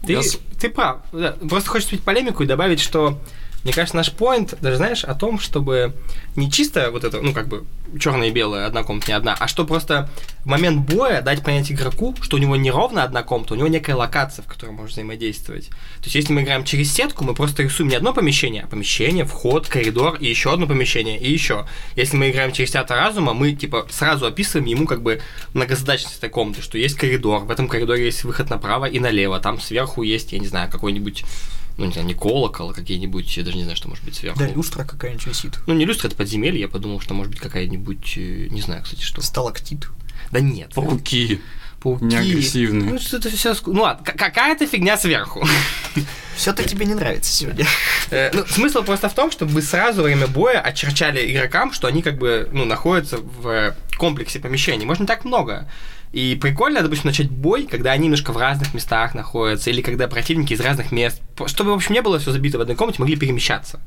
[0.05, 0.97] Ты, с- ты прав.
[1.11, 3.19] Да, Просто хочется вступить в полемику и добавить, что
[3.65, 5.95] мне кажется, наш поинт, даже знаешь, о том, чтобы
[6.35, 7.65] не чисто вот это, ну, как бы,
[7.99, 10.07] черное и белое, одна комната, не одна, а что просто
[10.43, 13.67] в момент боя дать понять игроку, что у него не ровно одна комната, у него
[13.67, 15.69] некая локация, в которой можно взаимодействовать.
[15.69, 19.25] То есть, если мы играем через сетку, мы просто рисуем не одно помещение, а помещение,
[19.25, 21.65] вход, коридор и еще одно помещение, и еще.
[21.95, 25.21] Если мы играем через театр разума, мы, типа, сразу описываем ему, как бы,
[25.55, 29.59] многозадачность этой комнаты, что есть коридор, в этом коридоре есть выход направо и налево, там
[29.59, 31.25] сверху есть, я не знаю, какой-нибудь
[31.77, 34.39] ну, не знаю, не колокол, а какие-нибудь, я даже не знаю, что может быть сверху.
[34.39, 35.59] Да, люстра какая-нибудь висит.
[35.67, 39.01] Ну, не люстра, это подземелье, я подумал, что может быть какая-нибудь, э, не знаю, кстати,
[39.01, 39.21] что.
[39.21, 39.87] Сталактит.
[40.31, 40.73] Да нет.
[40.73, 41.41] Пауки.
[41.81, 42.05] Пауки.
[42.05, 42.93] неагрессивные.
[42.93, 43.53] Ну, что-то все...
[43.67, 45.45] Ну, ладно, к- какая-то фигня сверху.
[46.35, 47.65] Все-то тебе не нравится сегодня.
[48.11, 51.87] Э, ну, смысл просто в том, чтобы вы сразу во время боя очерчали игрокам, что
[51.87, 54.85] они как бы, ну, находятся в э, комплексе помещений.
[54.85, 55.67] Можно так много.
[56.15, 60.53] И прикольно, допустим, начать бой, когда они немножко в разных местах находятся, или когда противники
[60.53, 61.21] из разных мест.
[61.45, 63.81] Чтобы, в общем, не было все забито в одной комнате, могли перемещаться.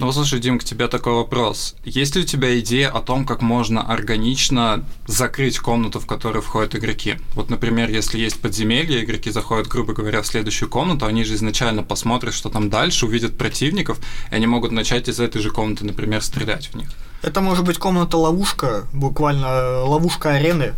[0.00, 1.76] Ну, слушай, Дим, к тебе такой вопрос.
[1.84, 6.74] Есть ли у тебя идея о том, как можно органично закрыть комнату, в которую входят
[6.74, 7.18] игроки?
[7.36, 11.84] Вот, например, если есть подземелье, игроки заходят, грубо говоря, в следующую комнату, они же изначально
[11.84, 14.00] посмотрят, что там дальше, увидят противников,
[14.32, 16.88] и они могут начать из этой же комнаты, например, стрелять в них.
[17.22, 20.74] Это может быть комната-ловушка, буквально э, ловушка арены.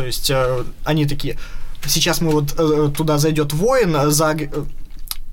[0.00, 1.36] То есть э, они такие,
[1.86, 4.46] сейчас мы вот э, туда зайдет воин, э, за, э,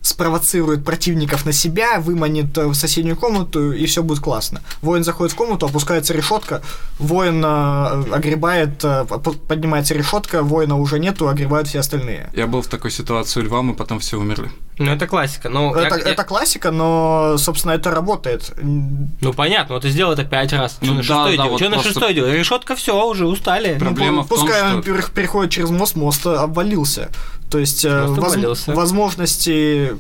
[0.08, 4.62] спровоцирует противников на себя, выманит э, в соседнюю комнату, и все будет классно.
[4.82, 6.62] Воин заходит в комнату, опускается решетка,
[7.00, 12.30] воин э, огребает, э, по- поднимается решетка, воина уже нету, огребают все остальные.
[12.34, 14.50] Я был в такой ситуации у Льва, мы потом все умерли.
[14.80, 15.50] Ну, это классика.
[15.50, 18.54] Ну, я- Это, я- это классика, но, собственно, это работает.
[18.62, 20.78] ну понятно, вот ты сделал это пять раз.
[20.82, 21.50] Ну Что на да, шестой да, делал?
[21.50, 22.32] вот Что на просто- шестой делал?
[22.32, 23.74] Решетка, все, уже устали.
[23.78, 27.10] Про- Проблема в том, Пускай он что- пер- переходит через мост, мост э, обвалился.
[27.50, 29.94] То есть э, воз- возможности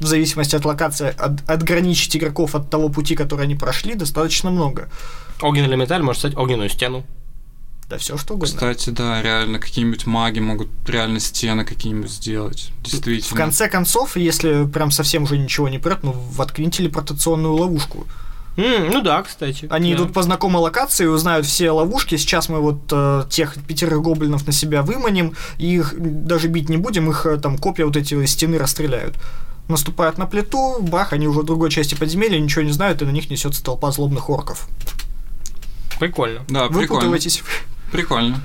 [0.00, 4.88] в зависимости от локации от- отграничить игроков от того пути, который они прошли, достаточно много.
[5.40, 7.04] Огненный элементаль может стать огненную стену.
[7.88, 8.52] Да все что угодно.
[8.54, 12.70] Кстати, да, реально, какие-нибудь маги могут реально стены какие-нибудь сделать.
[12.82, 13.34] Действительно.
[13.34, 18.06] В конце концов, если прям совсем уже ничего не прет, ну воткни телепортационную ловушку.
[18.56, 19.66] М, ну да, кстати.
[19.70, 19.98] Они Да.
[19.98, 22.16] идут по знакомой локации, узнают все ловушки.
[22.16, 26.78] Сейчас мы вот э, тех пятерых гоблинов на себя выманим, и их даже бить не
[26.78, 29.14] будем, их э, там копья вот эти стены расстреляют.
[29.68, 33.10] Наступают на плиту, бах, они уже в другой части подземелья, ничего не знают, и на
[33.10, 34.68] них несется толпа злобных орков.
[35.98, 36.40] Прикольно.
[36.48, 36.80] Да, прикольно.
[36.88, 37.42] Выпутывайтесь.
[37.90, 38.40] Прикольно.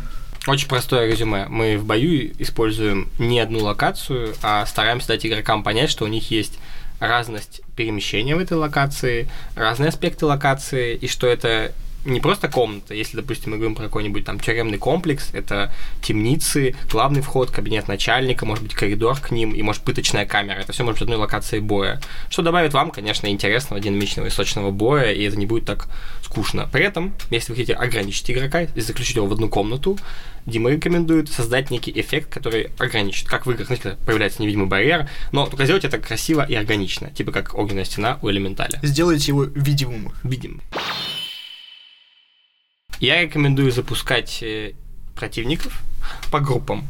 [0.48, 1.46] Очень простое резюме.
[1.48, 6.32] Мы в бою используем не одну локацию, а стараемся дать игрокам понять, что у них
[6.32, 6.58] есть
[7.02, 11.74] разность перемещения в этой локации, разные аспекты локации, и что это
[12.06, 12.94] не просто комната.
[12.94, 18.46] Если, допустим, мы говорим про какой-нибудь там тюремный комплекс, это темницы, главный вход, кабинет начальника,
[18.46, 20.60] может быть, коридор к ним и, может, пыточная камера.
[20.60, 22.02] Это все может быть одной локации боя.
[22.30, 25.88] Что добавит вам, конечно, интересного, динамичного и сочного боя, и это не будет так
[26.24, 26.68] скучно.
[26.72, 29.98] При этом, если вы хотите ограничить игрока и заключить его в одну комнату,
[30.46, 33.28] Дима рекомендует создать некий эффект, который ограничит.
[33.28, 37.32] Как в играх, знаете, появляется невидимый барьер, но только сделать это красиво и органично, типа
[37.32, 38.80] как огненная стена у элементаля.
[38.82, 40.14] Сделайте его видимым.
[40.24, 40.62] Видим.
[43.02, 44.74] Я рекомендую запускать э,
[45.16, 45.82] противников
[46.32, 46.88] по группам.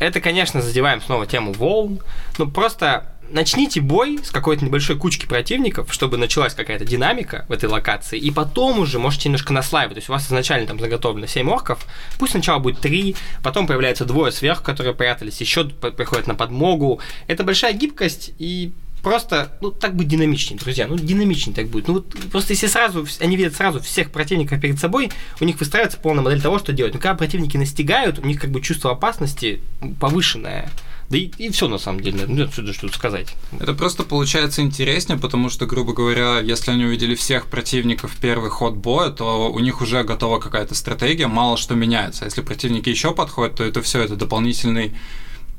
[0.00, 2.00] Это, конечно, задеваем снова тему волн,
[2.38, 7.68] но просто начните бой с какой-то небольшой кучки противников, чтобы началась какая-то динамика в этой
[7.68, 9.96] локации, и потом уже можете немножко наслаивать.
[9.96, 11.84] То есть у вас изначально там заготовлено 7 орков,
[12.18, 17.00] пусть сначала будет 3, потом появляется двое сверху, которые прятались, еще приходят на подмогу.
[17.26, 21.88] Это большая гибкость и просто, ну, так будет динамичнее, друзья, ну, динамичнее так будет.
[21.88, 25.10] Ну, вот просто если сразу, они видят сразу всех противников перед собой,
[25.40, 26.94] у них выстраивается полная модель того, что делать.
[26.94, 29.60] Но когда противники настигают, у них как бы чувство опасности
[29.98, 30.70] повышенное.
[31.10, 33.34] Да и, и все на самом деле, ну что что сказать.
[33.58, 38.48] Это просто получается интереснее, потому что, грубо говоря, если они увидели всех противников в первый
[38.48, 42.26] ход боя, то у них уже готова какая-то стратегия, мало что меняется.
[42.26, 44.94] Если противники еще подходят, то это все это дополнительный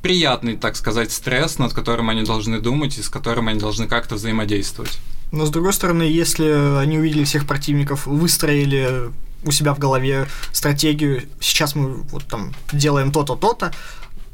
[0.02, 4.16] приятный, так сказать, стресс, над которым они должны думать и с которым они должны как-то
[4.16, 5.00] взаимодействовать.
[5.32, 9.12] Но с другой стороны, если они увидели всех противников, выстроили
[9.44, 13.72] у себя в голове стратегию, сейчас мы вот там делаем то-то, то-то,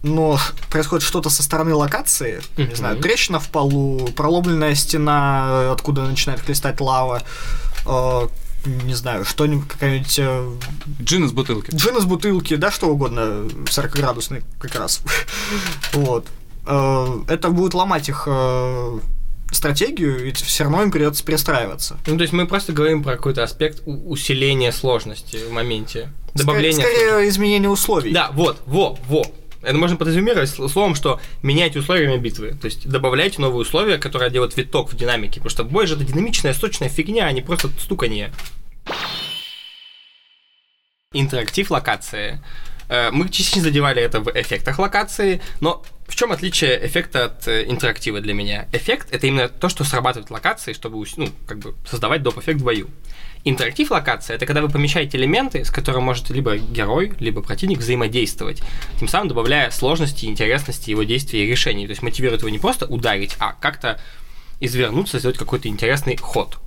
[0.04, 0.38] но
[0.70, 2.70] происходит что-то со стороны локации, uh-huh.
[2.70, 7.24] не знаю, трещина в полу, проломленная стена, откуда начинает хлестать лава,
[7.86, 8.28] э,
[8.68, 10.20] не знаю, что-нибудь, какая-нибудь...
[10.20, 10.50] Э,
[11.02, 11.72] джин из бутылки.
[11.74, 15.02] Джин из бутылки, да, что угодно, 40-градусный как раз.
[15.94, 16.28] вот.
[16.66, 19.00] Э, это будет ломать их э,
[19.52, 21.98] стратегию, ведь все равно им придется перестраиваться.
[22.06, 26.10] Ну, то есть мы просто говорим про какой-то аспект усиления сложности в моменте.
[26.34, 26.82] Добавления.
[26.82, 28.12] Скорее, скорее изменение условий.
[28.12, 29.26] Да, вот, во, во.
[29.62, 32.56] Это можно подразумевать словом, что меняйте условиями битвы.
[32.60, 35.42] То есть добавляйте новые условия, которые делают виток в динамике.
[35.42, 38.32] Потому что бой же это динамичная, сочная фигня, а не просто стуканье.
[41.14, 42.42] Интерактив локации.
[42.90, 47.66] Э, мы частично задевали это в эффектах локации, но в чем отличие эффекта от э,
[47.68, 48.68] интерактива для меня?
[48.72, 52.64] Эффект— это именно то, что срабатывает в локации, чтобы ну, как бы создавать доп-эффект в
[52.64, 52.90] бою.
[53.44, 58.62] Интерактив локация это когда вы помещаете элементы, с которыми может либо герой, либо противник взаимодействовать,
[59.00, 61.88] тем самым добавляя сложности и интересности его действий и решений.
[61.88, 64.00] То есть мотивирует его не просто ударить, а как-то
[64.60, 66.58] извернуться, сделать какой-то интересный ход.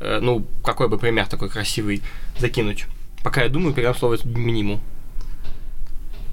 [0.00, 2.02] Э, ну, какой бы пример такой красивый
[2.38, 2.86] закинуть?
[3.22, 4.80] Пока я думаю, передам слово минимум.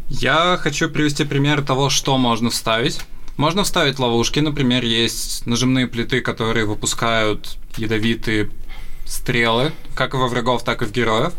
[0.10, 3.00] Я хочу привести пример того, что можно вставить.
[3.38, 8.50] Можно вставить ловушки, например, есть нажимные плиты, которые выпускают ядовитые
[9.06, 11.34] стрелы, как и во врагов, так и в героев.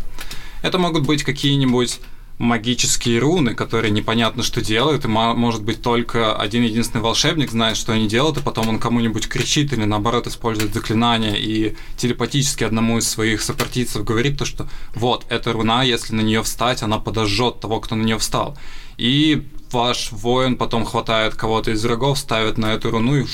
[0.62, 2.00] Это могут быть какие-нибудь
[2.38, 7.92] магические руны, которые непонятно что делают, и может быть только один единственный волшебник знает, что
[7.92, 13.08] они делают, и потом он кому-нибудь кричит или наоборот использует заклинание и телепатически одному из
[13.08, 17.80] своих сопартийцев говорит то, что вот, эта руна, если на нее встать, она подожжет того,
[17.80, 18.56] кто на нее встал.
[18.98, 23.26] И ваш воин потом хватает кого-то из врагов, ставит на эту руну, и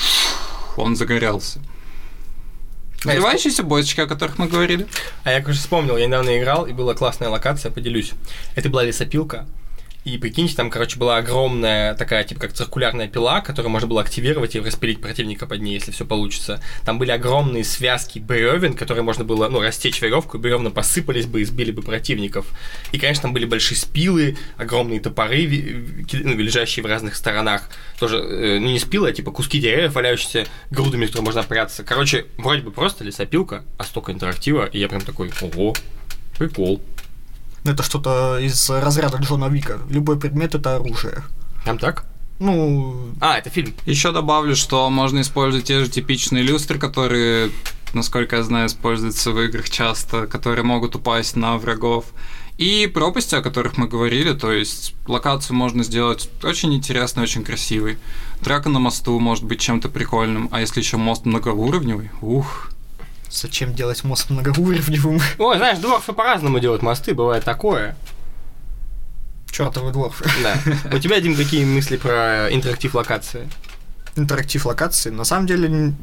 [0.77, 1.59] он загорелся.
[3.05, 4.87] Развивающиеся бочки, о которых мы говорили.
[5.23, 8.11] А я, конечно, вспомнил, я недавно играл, и была классная локация, поделюсь.
[8.55, 9.45] Это была лесопилка,
[10.05, 14.55] и прикиньте, там, короче, была огромная такая, типа, как циркулярная пила, которую можно было активировать
[14.55, 16.61] и распилить противника под ней, если все получится.
[16.83, 21.41] Там были огромные связки бревен, которые можно было, ну, растечь веревку, и бревна посыпались бы
[21.41, 22.47] и сбили бы противников.
[22.91, 25.47] И, конечно, там были большие спилы, огромные топоры,
[26.11, 27.69] ну, лежащие в разных сторонах.
[27.97, 31.83] Тоже, э, ну, не спилы, а типа куски деревьев, валяющиеся грудами, в которые можно прятаться.
[31.83, 35.73] Короче, вроде бы просто лесопилка, а столько интерактива, и я прям такой, ого,
[36.37, 36.81] прикол.
[37.63, 39.79] Ну, это что-то из разряда Джона Вика.
[39.89, 41.23] Любой предмет это оружие.
[41.65, 42.05] Там так?
[42.39, 43.11] Ну...
[43.21, 43.73] А, это фильм.
[43.85, 47.51] Еще добавлю, что можно использовать те же типичные люстры, которые,
[47.93, 52.05] насколько я знаю, используются в играх часто, которые могут упасть на врагов.
[52.57, 57.97] И пропасти, о которых мы говорили, то есть локацию можно сделать очень интересной, очень красивой.
[58.41, 62.72] Драка на мосту может быть чем-то прикольным, а если еще мост многоуровневый, ух,
[63.33, 65.19] Зачем делать мост многоуровневым?
[65.39, 67.95] Ой, знаешь, дворфы по-разному делают мосты, бывает такое.
[69.49, 70.25] Чёртовы дворфы.
[70.43, 70.55] Да.
[70.95, 73.49] У тебя, Дим, какие мысли про интерактив локации?
[74.15, 75.09] Интерактив локации.
[75.09, 75.93] На самом деле,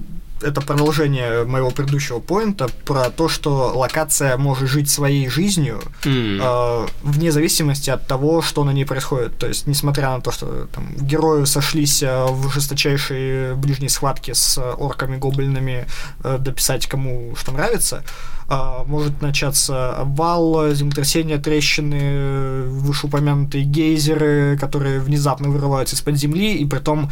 [0.42, 6.40] это продолжение моего предыдущего поинта про то, что локация может жить своей жизнью mm.
[6.42, 9.38] э, вне зависимости от того, что на ней происходит.
[9.38, 14.58] То есть, несмотря на то, что там герои сошлись э, в жесточайшей ближней схватке с
[14.58, 15.86] орками, гоблинами,
[16.24, 18.04] э, дописать кому что нравится,
[18.48, 26.78] э, может начаться обвал, землетрясение, трещины, вышеупомянутые гейзеры, которые внезапно вырываются из-под земли, и при
[26.78, 27.10] том,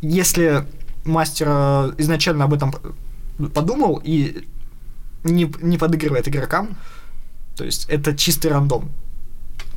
[0.00, 0.64] если
[1.04, 1.48] мастер
[1.98, 2.74] изначально об этом
[3.54, 4.46] подумал и
[5.24, 6.76] не, не подыгрывает игрокам.
[7.56, 8.90] То есть это чистый рандом.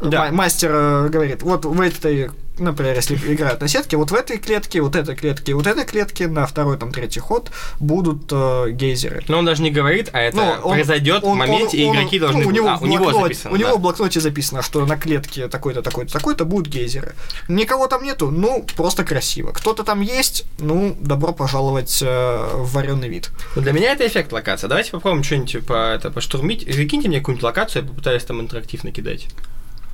[0.02, 0.32] Да.
[0.32, 4.82] Мастер э, говорит, вот в этой например, если играют на сетке, вот в этой клетке,
[4.82, 9.24] вот этой клетке, вот этой клетке на второй, там, третий ход будут э, гейзеры.
[9.28, 12.18] Но он даже не говорит, а это он, произойдет он, в моменте, он, и игроки
[12.18, 12.44] он, должны...
[12.44, 13.64] Ну, у него, а, у него записано, У да.
[13.64, 17.16] него в блокноте записано, что на клетке такой-то, такой-то, такой-то будут гейзеры.
[17.48, 19.52] Никого там нету, ну, просто красиво.
[19.52, 23.30] Кто-то там есть, ну, добро пожаловать э, в вареный вид.
[23.56, 24.68] Ну, для меня это эффект локации.
[24.68, 26.66] Давайте попробуем что-нибудь по, это, поштурмить.
[26.72, 29.28] Закиньте мне какую-нибудь локацию, я попытаюсь там интерактив накидать.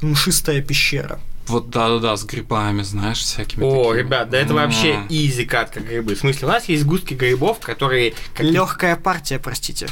[0.02, 1.20] Мшистая пещера.
[1.48, 3.64] Вот да-да-да, с грибами, знаешь, всякими.
[3.64, 4.00] О, такими.
[4.00, 6.16] ребят, да это вообще изи кат, как грибы.
[6.16, 8.14] В смысле, у нас есть густки грибов, которые...
[8.34, 8.46] Как...
[8.46, 9.88] Легкая партия, простите.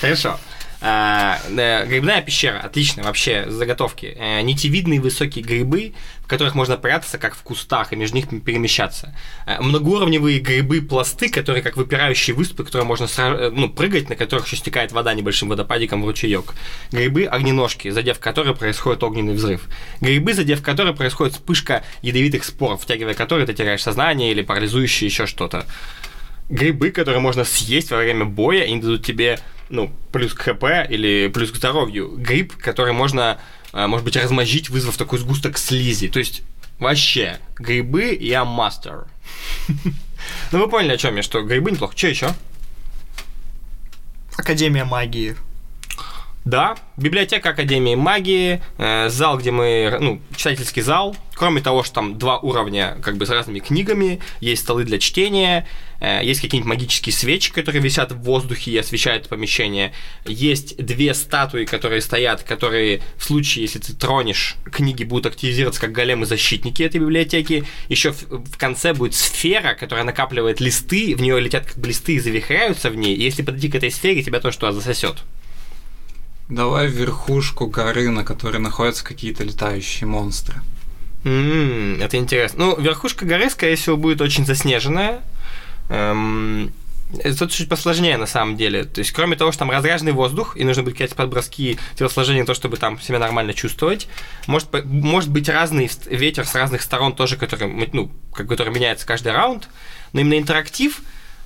[0.00, 0.38] Хорошо.
[0.84, 4.16] А, грибная пещера, отлично, вообще, заготовки.
[4.18, 9.14] Э, нитевидные высокие грибы, в которых можно прятаться, как в кустах, и между них перемещаться.
[9.46, 14.56] Э, многоуровневые грибы-пласты, которые как выпирающие выступы, которые можно э, ну, прыгать, на которых еще
[14.56, 16.52] стекает вода небольшим водопадиком в ручеек.
[16.90, 19.68] Грибы-огненожки, задев которые происходит огненный взрыв.
[20.00, 25.26] Грибы, задев которые происходит вспышка ядовитых спор, втягивая которые ты теряешь сознание или парализующие еще
[25.26, 25.64] что-то
[26.52, 29.38] грибы, которые можно съесть во время боя, и они дадут тебе,
[29.72, 32.14] ну, плюс к ХП или плюс к здоровью.
[32.16, 33.40] Гриб, который можно,
[33.72, 36.08] э, может быть, размозжить, вызвав такой сгусток слизи.
[36.08, 36.42] То есть,
[36.78, 39.06] вообще, грибы я мастер.
[40.52, 41.96] Ну, вы поняли, о чем я, что грибы неплохо.
[41.96, 42.28] Что еще?
[44.36, 45.34] Академия магии.
[46.44, 51.16] Да, библиотека Академии магии, э, зал, где мы, ну, читательский зал.
[51.34, 55.68] Кроме того, что там два уровня, как бы с разными книгами, есть столы для чтения,
[56.00, 59.92] э, есть какие-нибудь магические свечи, которые висят в воздухе и освещают помещение.
[60.26, 65.92] Есть две статуи, которые стоят, которые в случае, если ты тронешь, книги будут активизироваться как
[65.92, 67.64] големы-защитники этой библиотеки.
[67.88, 72.14] Еще в, в конце будет сфера, которая накапливает листы, в нее летят как бы листы
[72.14, 73.14] и завихряются в ней.
[73.14, 75.22] И если подойти к этой сфере, тебя тоже туда засосет.
[76.48, 80.60] Давай верхушку горы, на которой находятся какие-то летающие монстры.
[81.24, 82.66] М, это интересно.
[82.66, 85.20] Ну, верхушка горы, скорее всего, будет очень заснеженная.
[85.88, 86.72] Эм,
[87.38, 88.84] Тут чуть посложнее на самом деле.
[88.84, 92.54] То есть, кроме того, что там разряженный воздух, и нужно будет какие-то подброски телосложения, то,
[92.54, 94.08] чтобы там себя нормально чувствовать,
[94.46, 99.68] может, может быть разный ветер с разных сторон тоже, который, ну, который меняется каждый раунд.
[100.14, 101.02] Но именно интерактив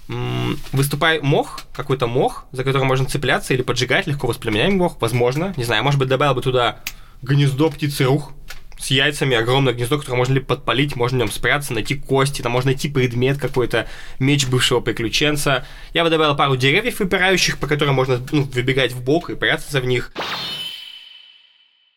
[0.08, 5.52] выступай мох, какой-то мох, за который можно цепляться или поджигать, легко воспламеняемый мох, возможно.
[5.56, 6.80] Не знаю, может быть, добавил бы туда
[7.22, 8.32] гнездо птицы рух
[8.78, 12.52] с яйцами, огромное гнездо, которое можно либо подпалить, можно в нем спрятаться, найти кости, там
[12.52, 13.88] можно найти предмет какой-то,
[14.18, 15.66] меч бывшего приключенца.
[15.94, 19.80] Я бы добавил пару деревьев выпирающих, по которым можно ну, выбегать в бок и прятаться
[19.80, 20.12] в них.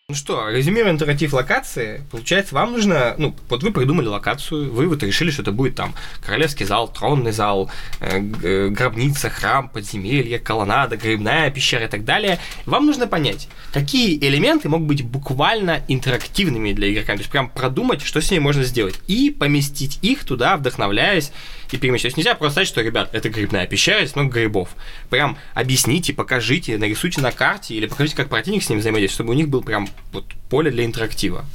[0.09, 5.03] Ну что, резюмируя интерактив локации, получается, вам нужно, ну, вот вы придумали локацию, вы вот
[5.03, 5.93] решили, что это будет там
[6.25, 12.39] королевский зал, тронный зал, э, э, гробница, храм, подземелье, колоннада, грибная пещера и так далее.
[12.65, 18.01] Вам нужно понять, какие элементы могут быть буквально интерактивными для игрока, то есть прям продумать,
[18.01, 21.31] что с ними можно сделать, и поместить их туда, вдохновляясь
[21.71, 22.17] и перемещаясь.
[22.17, 24.69] Нельзя просто сказать, что, ребят, это грибная пещера, здесь много грибов.
[25.09, 29.35] Прям объясните, покажите, нарисуйте на карте или покажите, как противник с ним взаимодействует, чтобы у
[29.35, 31.45] них был прям вот поле для интерактива.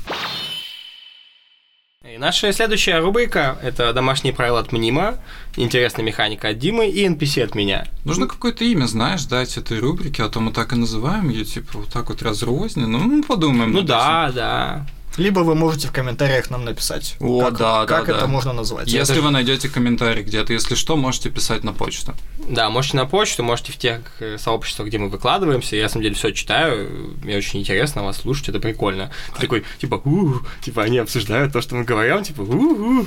[2.04, 5.18] И наша следующая рубрика– это домашние правила от Мнима,
[5.56, 7.86] интересная механика от Димы и NPC от меня.
[8.04, 11.78] Нужно какое-то имя, знаешь, дать этой рубрике, а то мы так и называем ее, типа,
[11.78, 12.86] вот так вот разрозненно.
[12.86, 13.72] Ну, мы подумаем.
[13.72, 14.86] Ну да, да.
[15.16, 18.16] Либо вы можете в комментариях нам написать, О, как, да, да, как да.
[18.16, 18.88] это можно назвать.
[18.88, 22.14] Если даже- вы найдете комментарий где-то, если что, можете писать на почту.
[22.48, 25.76] Да, можете на почту, можете в тех э, сообществах, где мы выкладываемся.
[25.76, 27.16] Я, на самом деле, все читаю.
[27.22, 29.10] Мне очень интересно вас слушать, это прикольно.
[29.34, 33.06] Ты такой, типа, у типа, они обсуждают то, что мы говорим, типа, у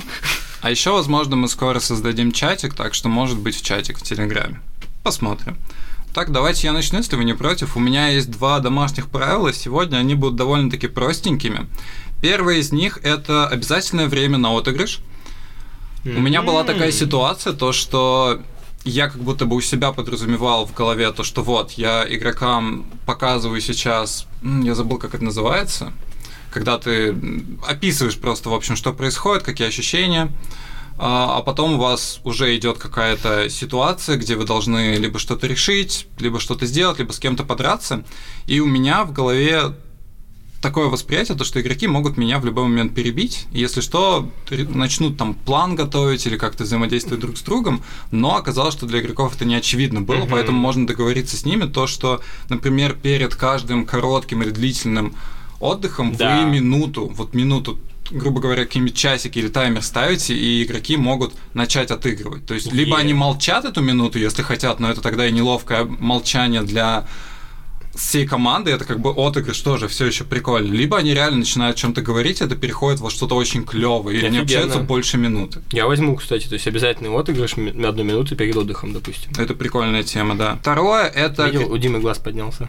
[0.60, 4.60] А еще, возможно, мы скоро создадим чатик, так что может быть в чатик в Телеграме.
[5.02, 5.56] Посмотрим.
[6.14, 7.76] Так, давайте я начну, если вы не против.
[7.76, 9.52] У меня есть два домашних правила.
[9.52, 11.66] Сегодня они будут довольно-таки простенькими.
[12.20, 15.00] Первое из них– это обязательное время на отыгрыш.
[16.04, 18.40] У меня была такая ситуация, то что
[18.84, 23.60] я как будто бы у себя подразумевал в голове то, что вот, я игрокам показываю
[23.60, 25.92] сейчас, я забыл, как это называется,
[26.50, 27.14] когда ты
[27.66, 30.32] описываешь просто, в общем, что происходит, какие ощущения,
[30.98, 36.06] а а потом у вас уже идет какая-то ситуация, где вы должны либо что-то решить,
[36.18, 38.04] либо что-то сделать, либо с кем-то подраться.
[38.46, 39.74] И у меня в голове
[40.60, 43.46] такое восприятие, то, что игроки могут меня в любой момент перебить.
[43.52, 48.86] Если что, начнут там план готовить или как-то взаимодействовать друг с другом, но оказалось, что
[48.86, 50.30] для игроков это не очевидно было, Мгм.
[50.30, 55.14] поэтому можно договориться с ними, то, что, например, перед каждым коротким или длительным
[55.60, 56.40] отдыхом Да.
[56.44, 57.78] вы минуту, вот минуту
[58.10, 62.46] грубо говоря, какие-нибудь часики или таймер ставите, и игроки могут начать отыгрывать.
[62.46, 63.02] То есть, либо Е.
[63.02, 67.06] они молчат эту минуту, если хотят, но это тогда и неловкое молчание для
[67.94, 70.72] всей команды, это как бы отыгрыш тоже все еще прикольно.
[70.72, 74.38] Либо они реально начинают о чем-то говорить, это переходит во что-то очень клевое, и они
[74.38, 75.62] общаются больше минуты.
[75.72, 79.32] Я возьму, кстати, то есть обязательный отыгрыш ми- одну минуту перед отдыхом, допустим.
[79.36, 80.56] Это прикольная тема, да.
[80.60, 81.46] Второе, это...
[81.48, 82.68] Видел, у Димы глаз поднялся.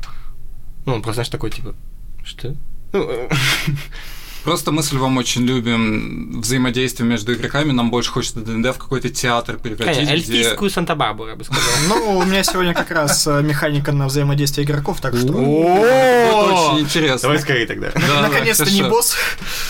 [0.86, 1.76] Ну, он просто, знаешь, такой, типа,
[2.24, 2.56] что?
[2.94, 3.30] Ну, э,
[4.44, 9.10] Просто мы с Львом очень любим взаимодействие между игроками, нам больше хочется ДНД в какой-то
[9.10, 10.38] театр превратить, конечно, где...
[10.38, 11.64] эльфийскую Санта-Барбару, я бы сказал.
[11.88, 15.34] Ну, у меня сегодня как раз э, механика на взаимодействие игроков, так что...
[15.34, 17.20] Очень интересно.
[17.24, 17.92] Давай скорее тогда.
[17.94, 19.16] Да, да, Наконец-то не босс.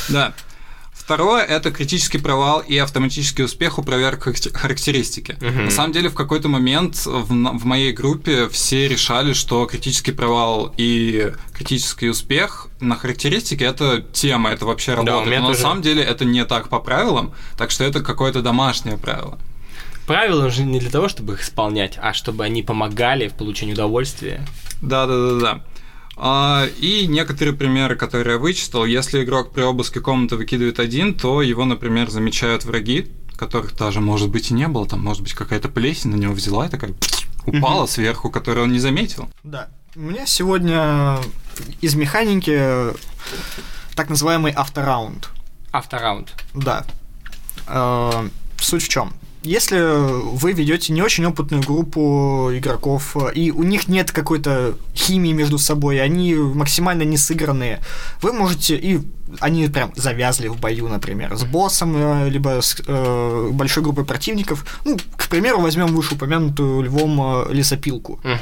[0.08, 0.34] Да.
[1.10, 5.38] Второе– это критический провал и автоматический успех у проверок характер- характеристики.
[5.42, 5.66] Мгм.
[5.66, 10.72] На самом деле, в какой-то момент в, в моей группе все решали, что критический провал
[10.78, 15.26] и критический успех на характеристике– это тема, это вообще работает.
[15.26, 15.58] меня Но тоже.
[15.58, 19.40] на самом деле это не так по правилам, так что это какое-то домашнее правило.
[20.06, 24.46] Правила же не для того, чтобы их исполнять, а чтобы они помогали в получении удовольствия.
[24.84, 25.64] Да, да, да, да.
[26.22, 31.42] А, И некоторые примеры, которые я вычитал, если игрок при обыске комнаты выкидывает один, то
[31.42, 33.08] его, например, замечают враги,
[33.38, 36.68] которых даже, может быть, и не было, там, может быть, какая-то плесень на него взяла
[36.68, 36.94] и такая
[37.46, 39.30] упала сверху, которую он не заметил.
[39.44, 39.70] Да.
[39.96, 41.18] У меня сегодня
[41.82, 42.94] из механики
[43.96, 45.30] так называемый автораунд.
[45.72, 46.34] Автораунд.
[46.54, 46.86] Да.
[47.68, 49.14] Э, Суть в чем?
[49.42, 55.58] Если вы ведете не очень опытную группу игроков, и у них нет какой-то химии между
[55.58, 57.80] собой, они максимально не сыгранные,
[58.22, 59.00] вы можете, и
[59.40, 64.66] они прям завязли в бою, например, с боссом, э, либо с э, большой группой противников.
[64.84, 68.20] Ну, к примеру, возьмем вышеупомянутую львом э, лесопилку.
[68.24, 68.40] Мгм.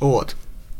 [0.00, 0.36] Вот.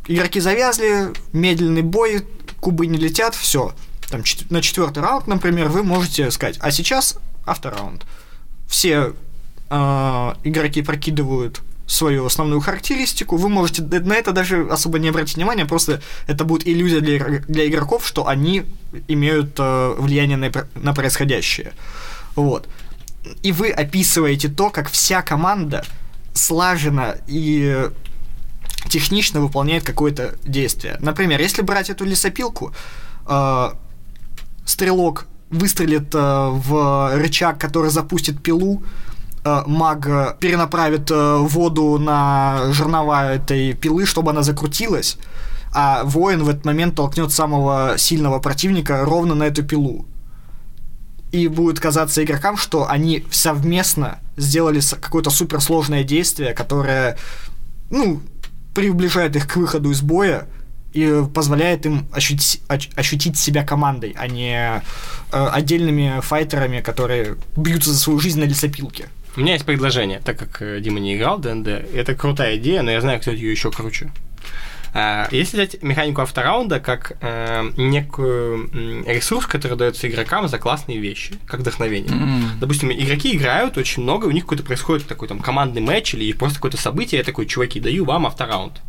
[0.07, 2.27] Игроки завязли, медленный бой,
[2.61, 3.73] кубы не летят, все.
[4.11, 8.05] Там чет- на четвертый раунд, например, вы можете сказать, а сейчас автораунд.
[8.69, 9.15] Все
[9.71, 15.67] э, игроки прокидывают свою основную характеристику, вы можете на это даже особо не обратить внимания,
[15.67, 18.65] просто это будет иллюзия для, для игроков, что они
[19.09, 21.73] имеют э, влияние на, на происходящее.
[22.35, 22.69] Вот.
[23.43, 25.85] И вы описываете то, как вся команда
[26.35, 27.89] слаженно и
[28.89, 30.97] технично выполняет какое-то действие.
[31.01, 32.73] Например, если брать эту лесопилку,
[33.27, 33.71] э,
[34.65, 38.83] стрелок выстрелит э, в рычаг, который запустит пилу,
[39.67, 45.19] маг э, перенаправит э, воду на жернова этой пилы, чтобы она закрутилась,
[45.73, 50.07] а воин в этот момент толкнет самого сильного противника ровно на эту пилу.
[51.33, 57.19] И будет казаться игрокам, что они совместно сделали какое-то суперсложное действие, которое,
[57.91, 58.23] ну,
[58.75, 60.47] приближает их к выходу из боя
[60.93, 64.83] и позволяет им ощутить, ощутить себя командой, а не
[65.31, 69.09] э, отдельными файтерами, которые бьются за свою жизнь на лесопилке.
[69.37, 71.69] У меня есть предложение, так как э, Дима не играл в ДНД.
[71.69, 74.11] Это крутая идея, но я знаю, кто ее еще круче.
[74.95, 81.35] А, Если взять механику автораунда как э, некую ресурс, который дается игрокам за классные вещи,
[81.47, 82.11] как вдохновение.
[82.11, 82.59] М.
[82.59, 86.57] Допустим, игроки играют очень много, у них какой-то происходит такой там командный матч или просто
[86.57, 88.81] какое-то событие, я такой, чуваки, даю вам автораунд.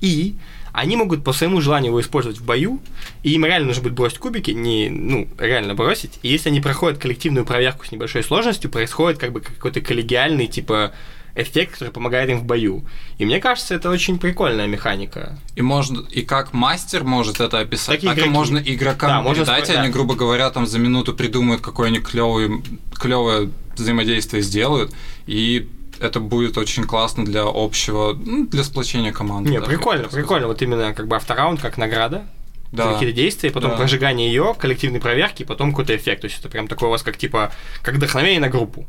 [0.00, 0.36] И
[0.76, 2.80] они могут по своему желанию его использовать в бою,
[3.22, 6.18] и им реально нужно будет бросить кубики, не, ну, реально бросить.
[6.22, 10.92] И если они проходят коллективную проверку с небольшой сложностью, происходит как бы какой-то коллегиальный, типа,
[11.34, 12.84] эффект, который помогает им в бою.
[13.18, 15.38] И мне кажется, это очень прикольная механика.
[15.54, 19.44] И можно, и как мастер может это описать, Так так, и можно игрокам Да, можно
[19.44, 19.92] передать, спо- и они, да.
[19.92, 22.62] грубо говоря, там за минуту придумают, какое они клевое,
[22.94, 24.94] клевое взаимодействие сделают,
[25.26, 25.68] и
[26.00, 29.50] это будет очень классно для общего, ну, для сплочения команды.
[29.50, 30.46] Не, даже, прикольно, прикольно.
[30.46, 32.26] Вот именно как бы автораунд как награда.
[32.72, 32.92] Да.
[32.92, 33.76] какие-то действия, потом Да.
[33.76, 36.22] прожигание ее, коллективной проверки, потом какой-то эффект.
[36.22, 38.86] То есть это прям такое у вас как типа как вдохновение на группу.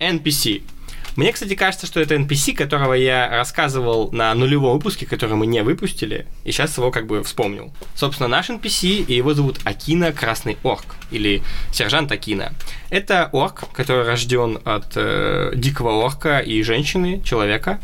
[0.00, 0.62] NPC.
[1.16, 5.62] Мне, кстати, кажется, что это NPC, которого я рассказывал на нулевом выпуске, который мы не
[5.62, 7.72] выпустили, и сейчас его как бы вспомнил.
[7.94, 11.42] Собственно, наш NPC, и его зовут Акина Красный Орк, или
[11.72, 12.52] Сержант Акина.
[12.90, 17.80] Это орк, который рожден от э, дикого орка и женщины, человека,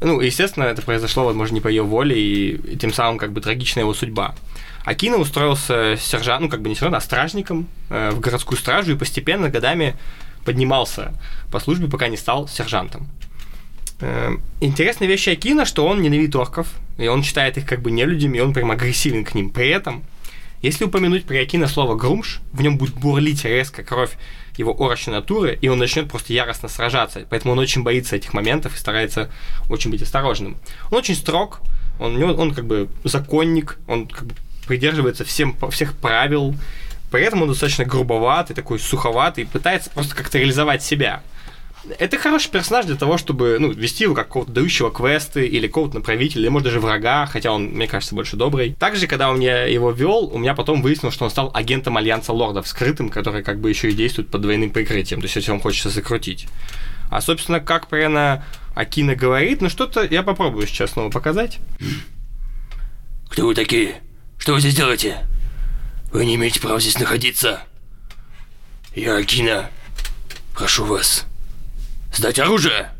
[0.00, 3.82] ну, естественно, это произошло, возможно, не по ее воле, и тем самым как бы трагичная
[3.82, 4.34] его судьба.
[4.84, 8.96] Акина устроился сержантом, ну, как бы не сержантом, а стражником э, в городскую стражу и
[8.96, 9.94] постепенно годами
[10.44, 11.12] поднимался
[11.50, 13.08] по службе, пока не стал сержантом.
[14.00, 16.68] Э, интересная вещь Акина, что он ненавидит орков,
[16.98, 19.50] и он считает их как бы нелюдями, и он прям агрессивен к ним.
[19.50, 20.04] При этом,
[20.62, 24.16] если упомянуть при Акина слово «грумш», в нем будет бурлить резко кровь
[24.56, 27.26] его орочной натуры, и он начнет просто яростно сражаться.
[27.30, 29.30] Поэтому он очень боится этих моментов и старается
[29.68, 30.56] очень быть осторожным.
[30.90, 31.60] Он очень строг,
[31.98, 34.34] он, него- он как бы законник, он как бы
[34.66, 36.54] придерживается всем, всех правил,
[37.10, 41.22] при этом он достаточно грубоватый, такой суховатый, пытается просто как-то реализовать себя.
[41.98, 45.96] Это хороший персонаж для того, чтобы ну, вести его как какого-то дающего квесты или какого-то
[45.96, 48.74] направителя, или может даже врага, хотя он, мне кажется, больше добрый.
[48.74, 52.34] Также, когда он меня его вел, у меня потом выяснилось, что он стал агентом Альянса
[52.34, 55.60] Лордов, скрытым, который как бы еще и действует под двойным прикрытием, то есть если вам
[55.60, 56.48] хочется закрутить.
[57.10, 58.44] А, собственно, как примерно
[58.74, 61.58] Акина говорит, ну что-то я попробую сейчас снова показать.
[63.30, 64.02] Кто вы такие?
[64.38, 65.26] Что вы здесь делаете?
[66.12, 67.62] Вы не имеете права здесь находиться.
[68.94, 69.70] Я Акина.
[70.54, 71.24] Прошу вас.
[72.12, 72.90] Сдать оружие!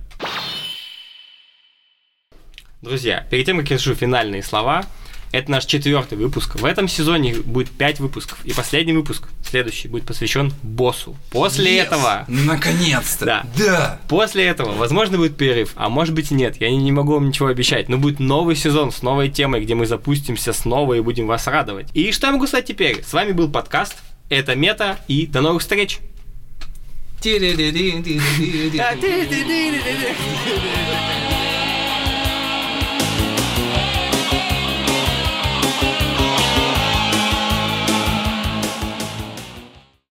[2.80, 4.86] Друзья, перед тем, как я скажу финальные слова,
[5.32, 6.56] Это наш четвертый выпуск.
[6.56, 8.38] В этом сезоне будет пять выпусков.
[8.44, 11.16] И последний выпуск, следующий, будет посвящен боссу.
[11.30, 11.82] После Yes!
[11.82, 13.24] этого Наконец-то!
[13.26, 13.46] Да.
[13.56, 14.00] Да!
[14.08, 16.60] После этого, возможно, будет перерыв, а может быть и нет.
[16.60, 17.88] Я не, не могу вам ничего обещать.
[17.88, 21.86] Но будет новый сезон с новой темой, где мы запустимся снова и будем вас радовать.
[21.94, 23.04] И что я могу сказать теперь?
[23.04, 23.96] С вами был подкаст.
[24.30, 24.98] Это Мета.
[25.06, 26.00] И до новых встреч.
[27.20, 28.80] Ти-ди-ди-ди-ди-ди-ди.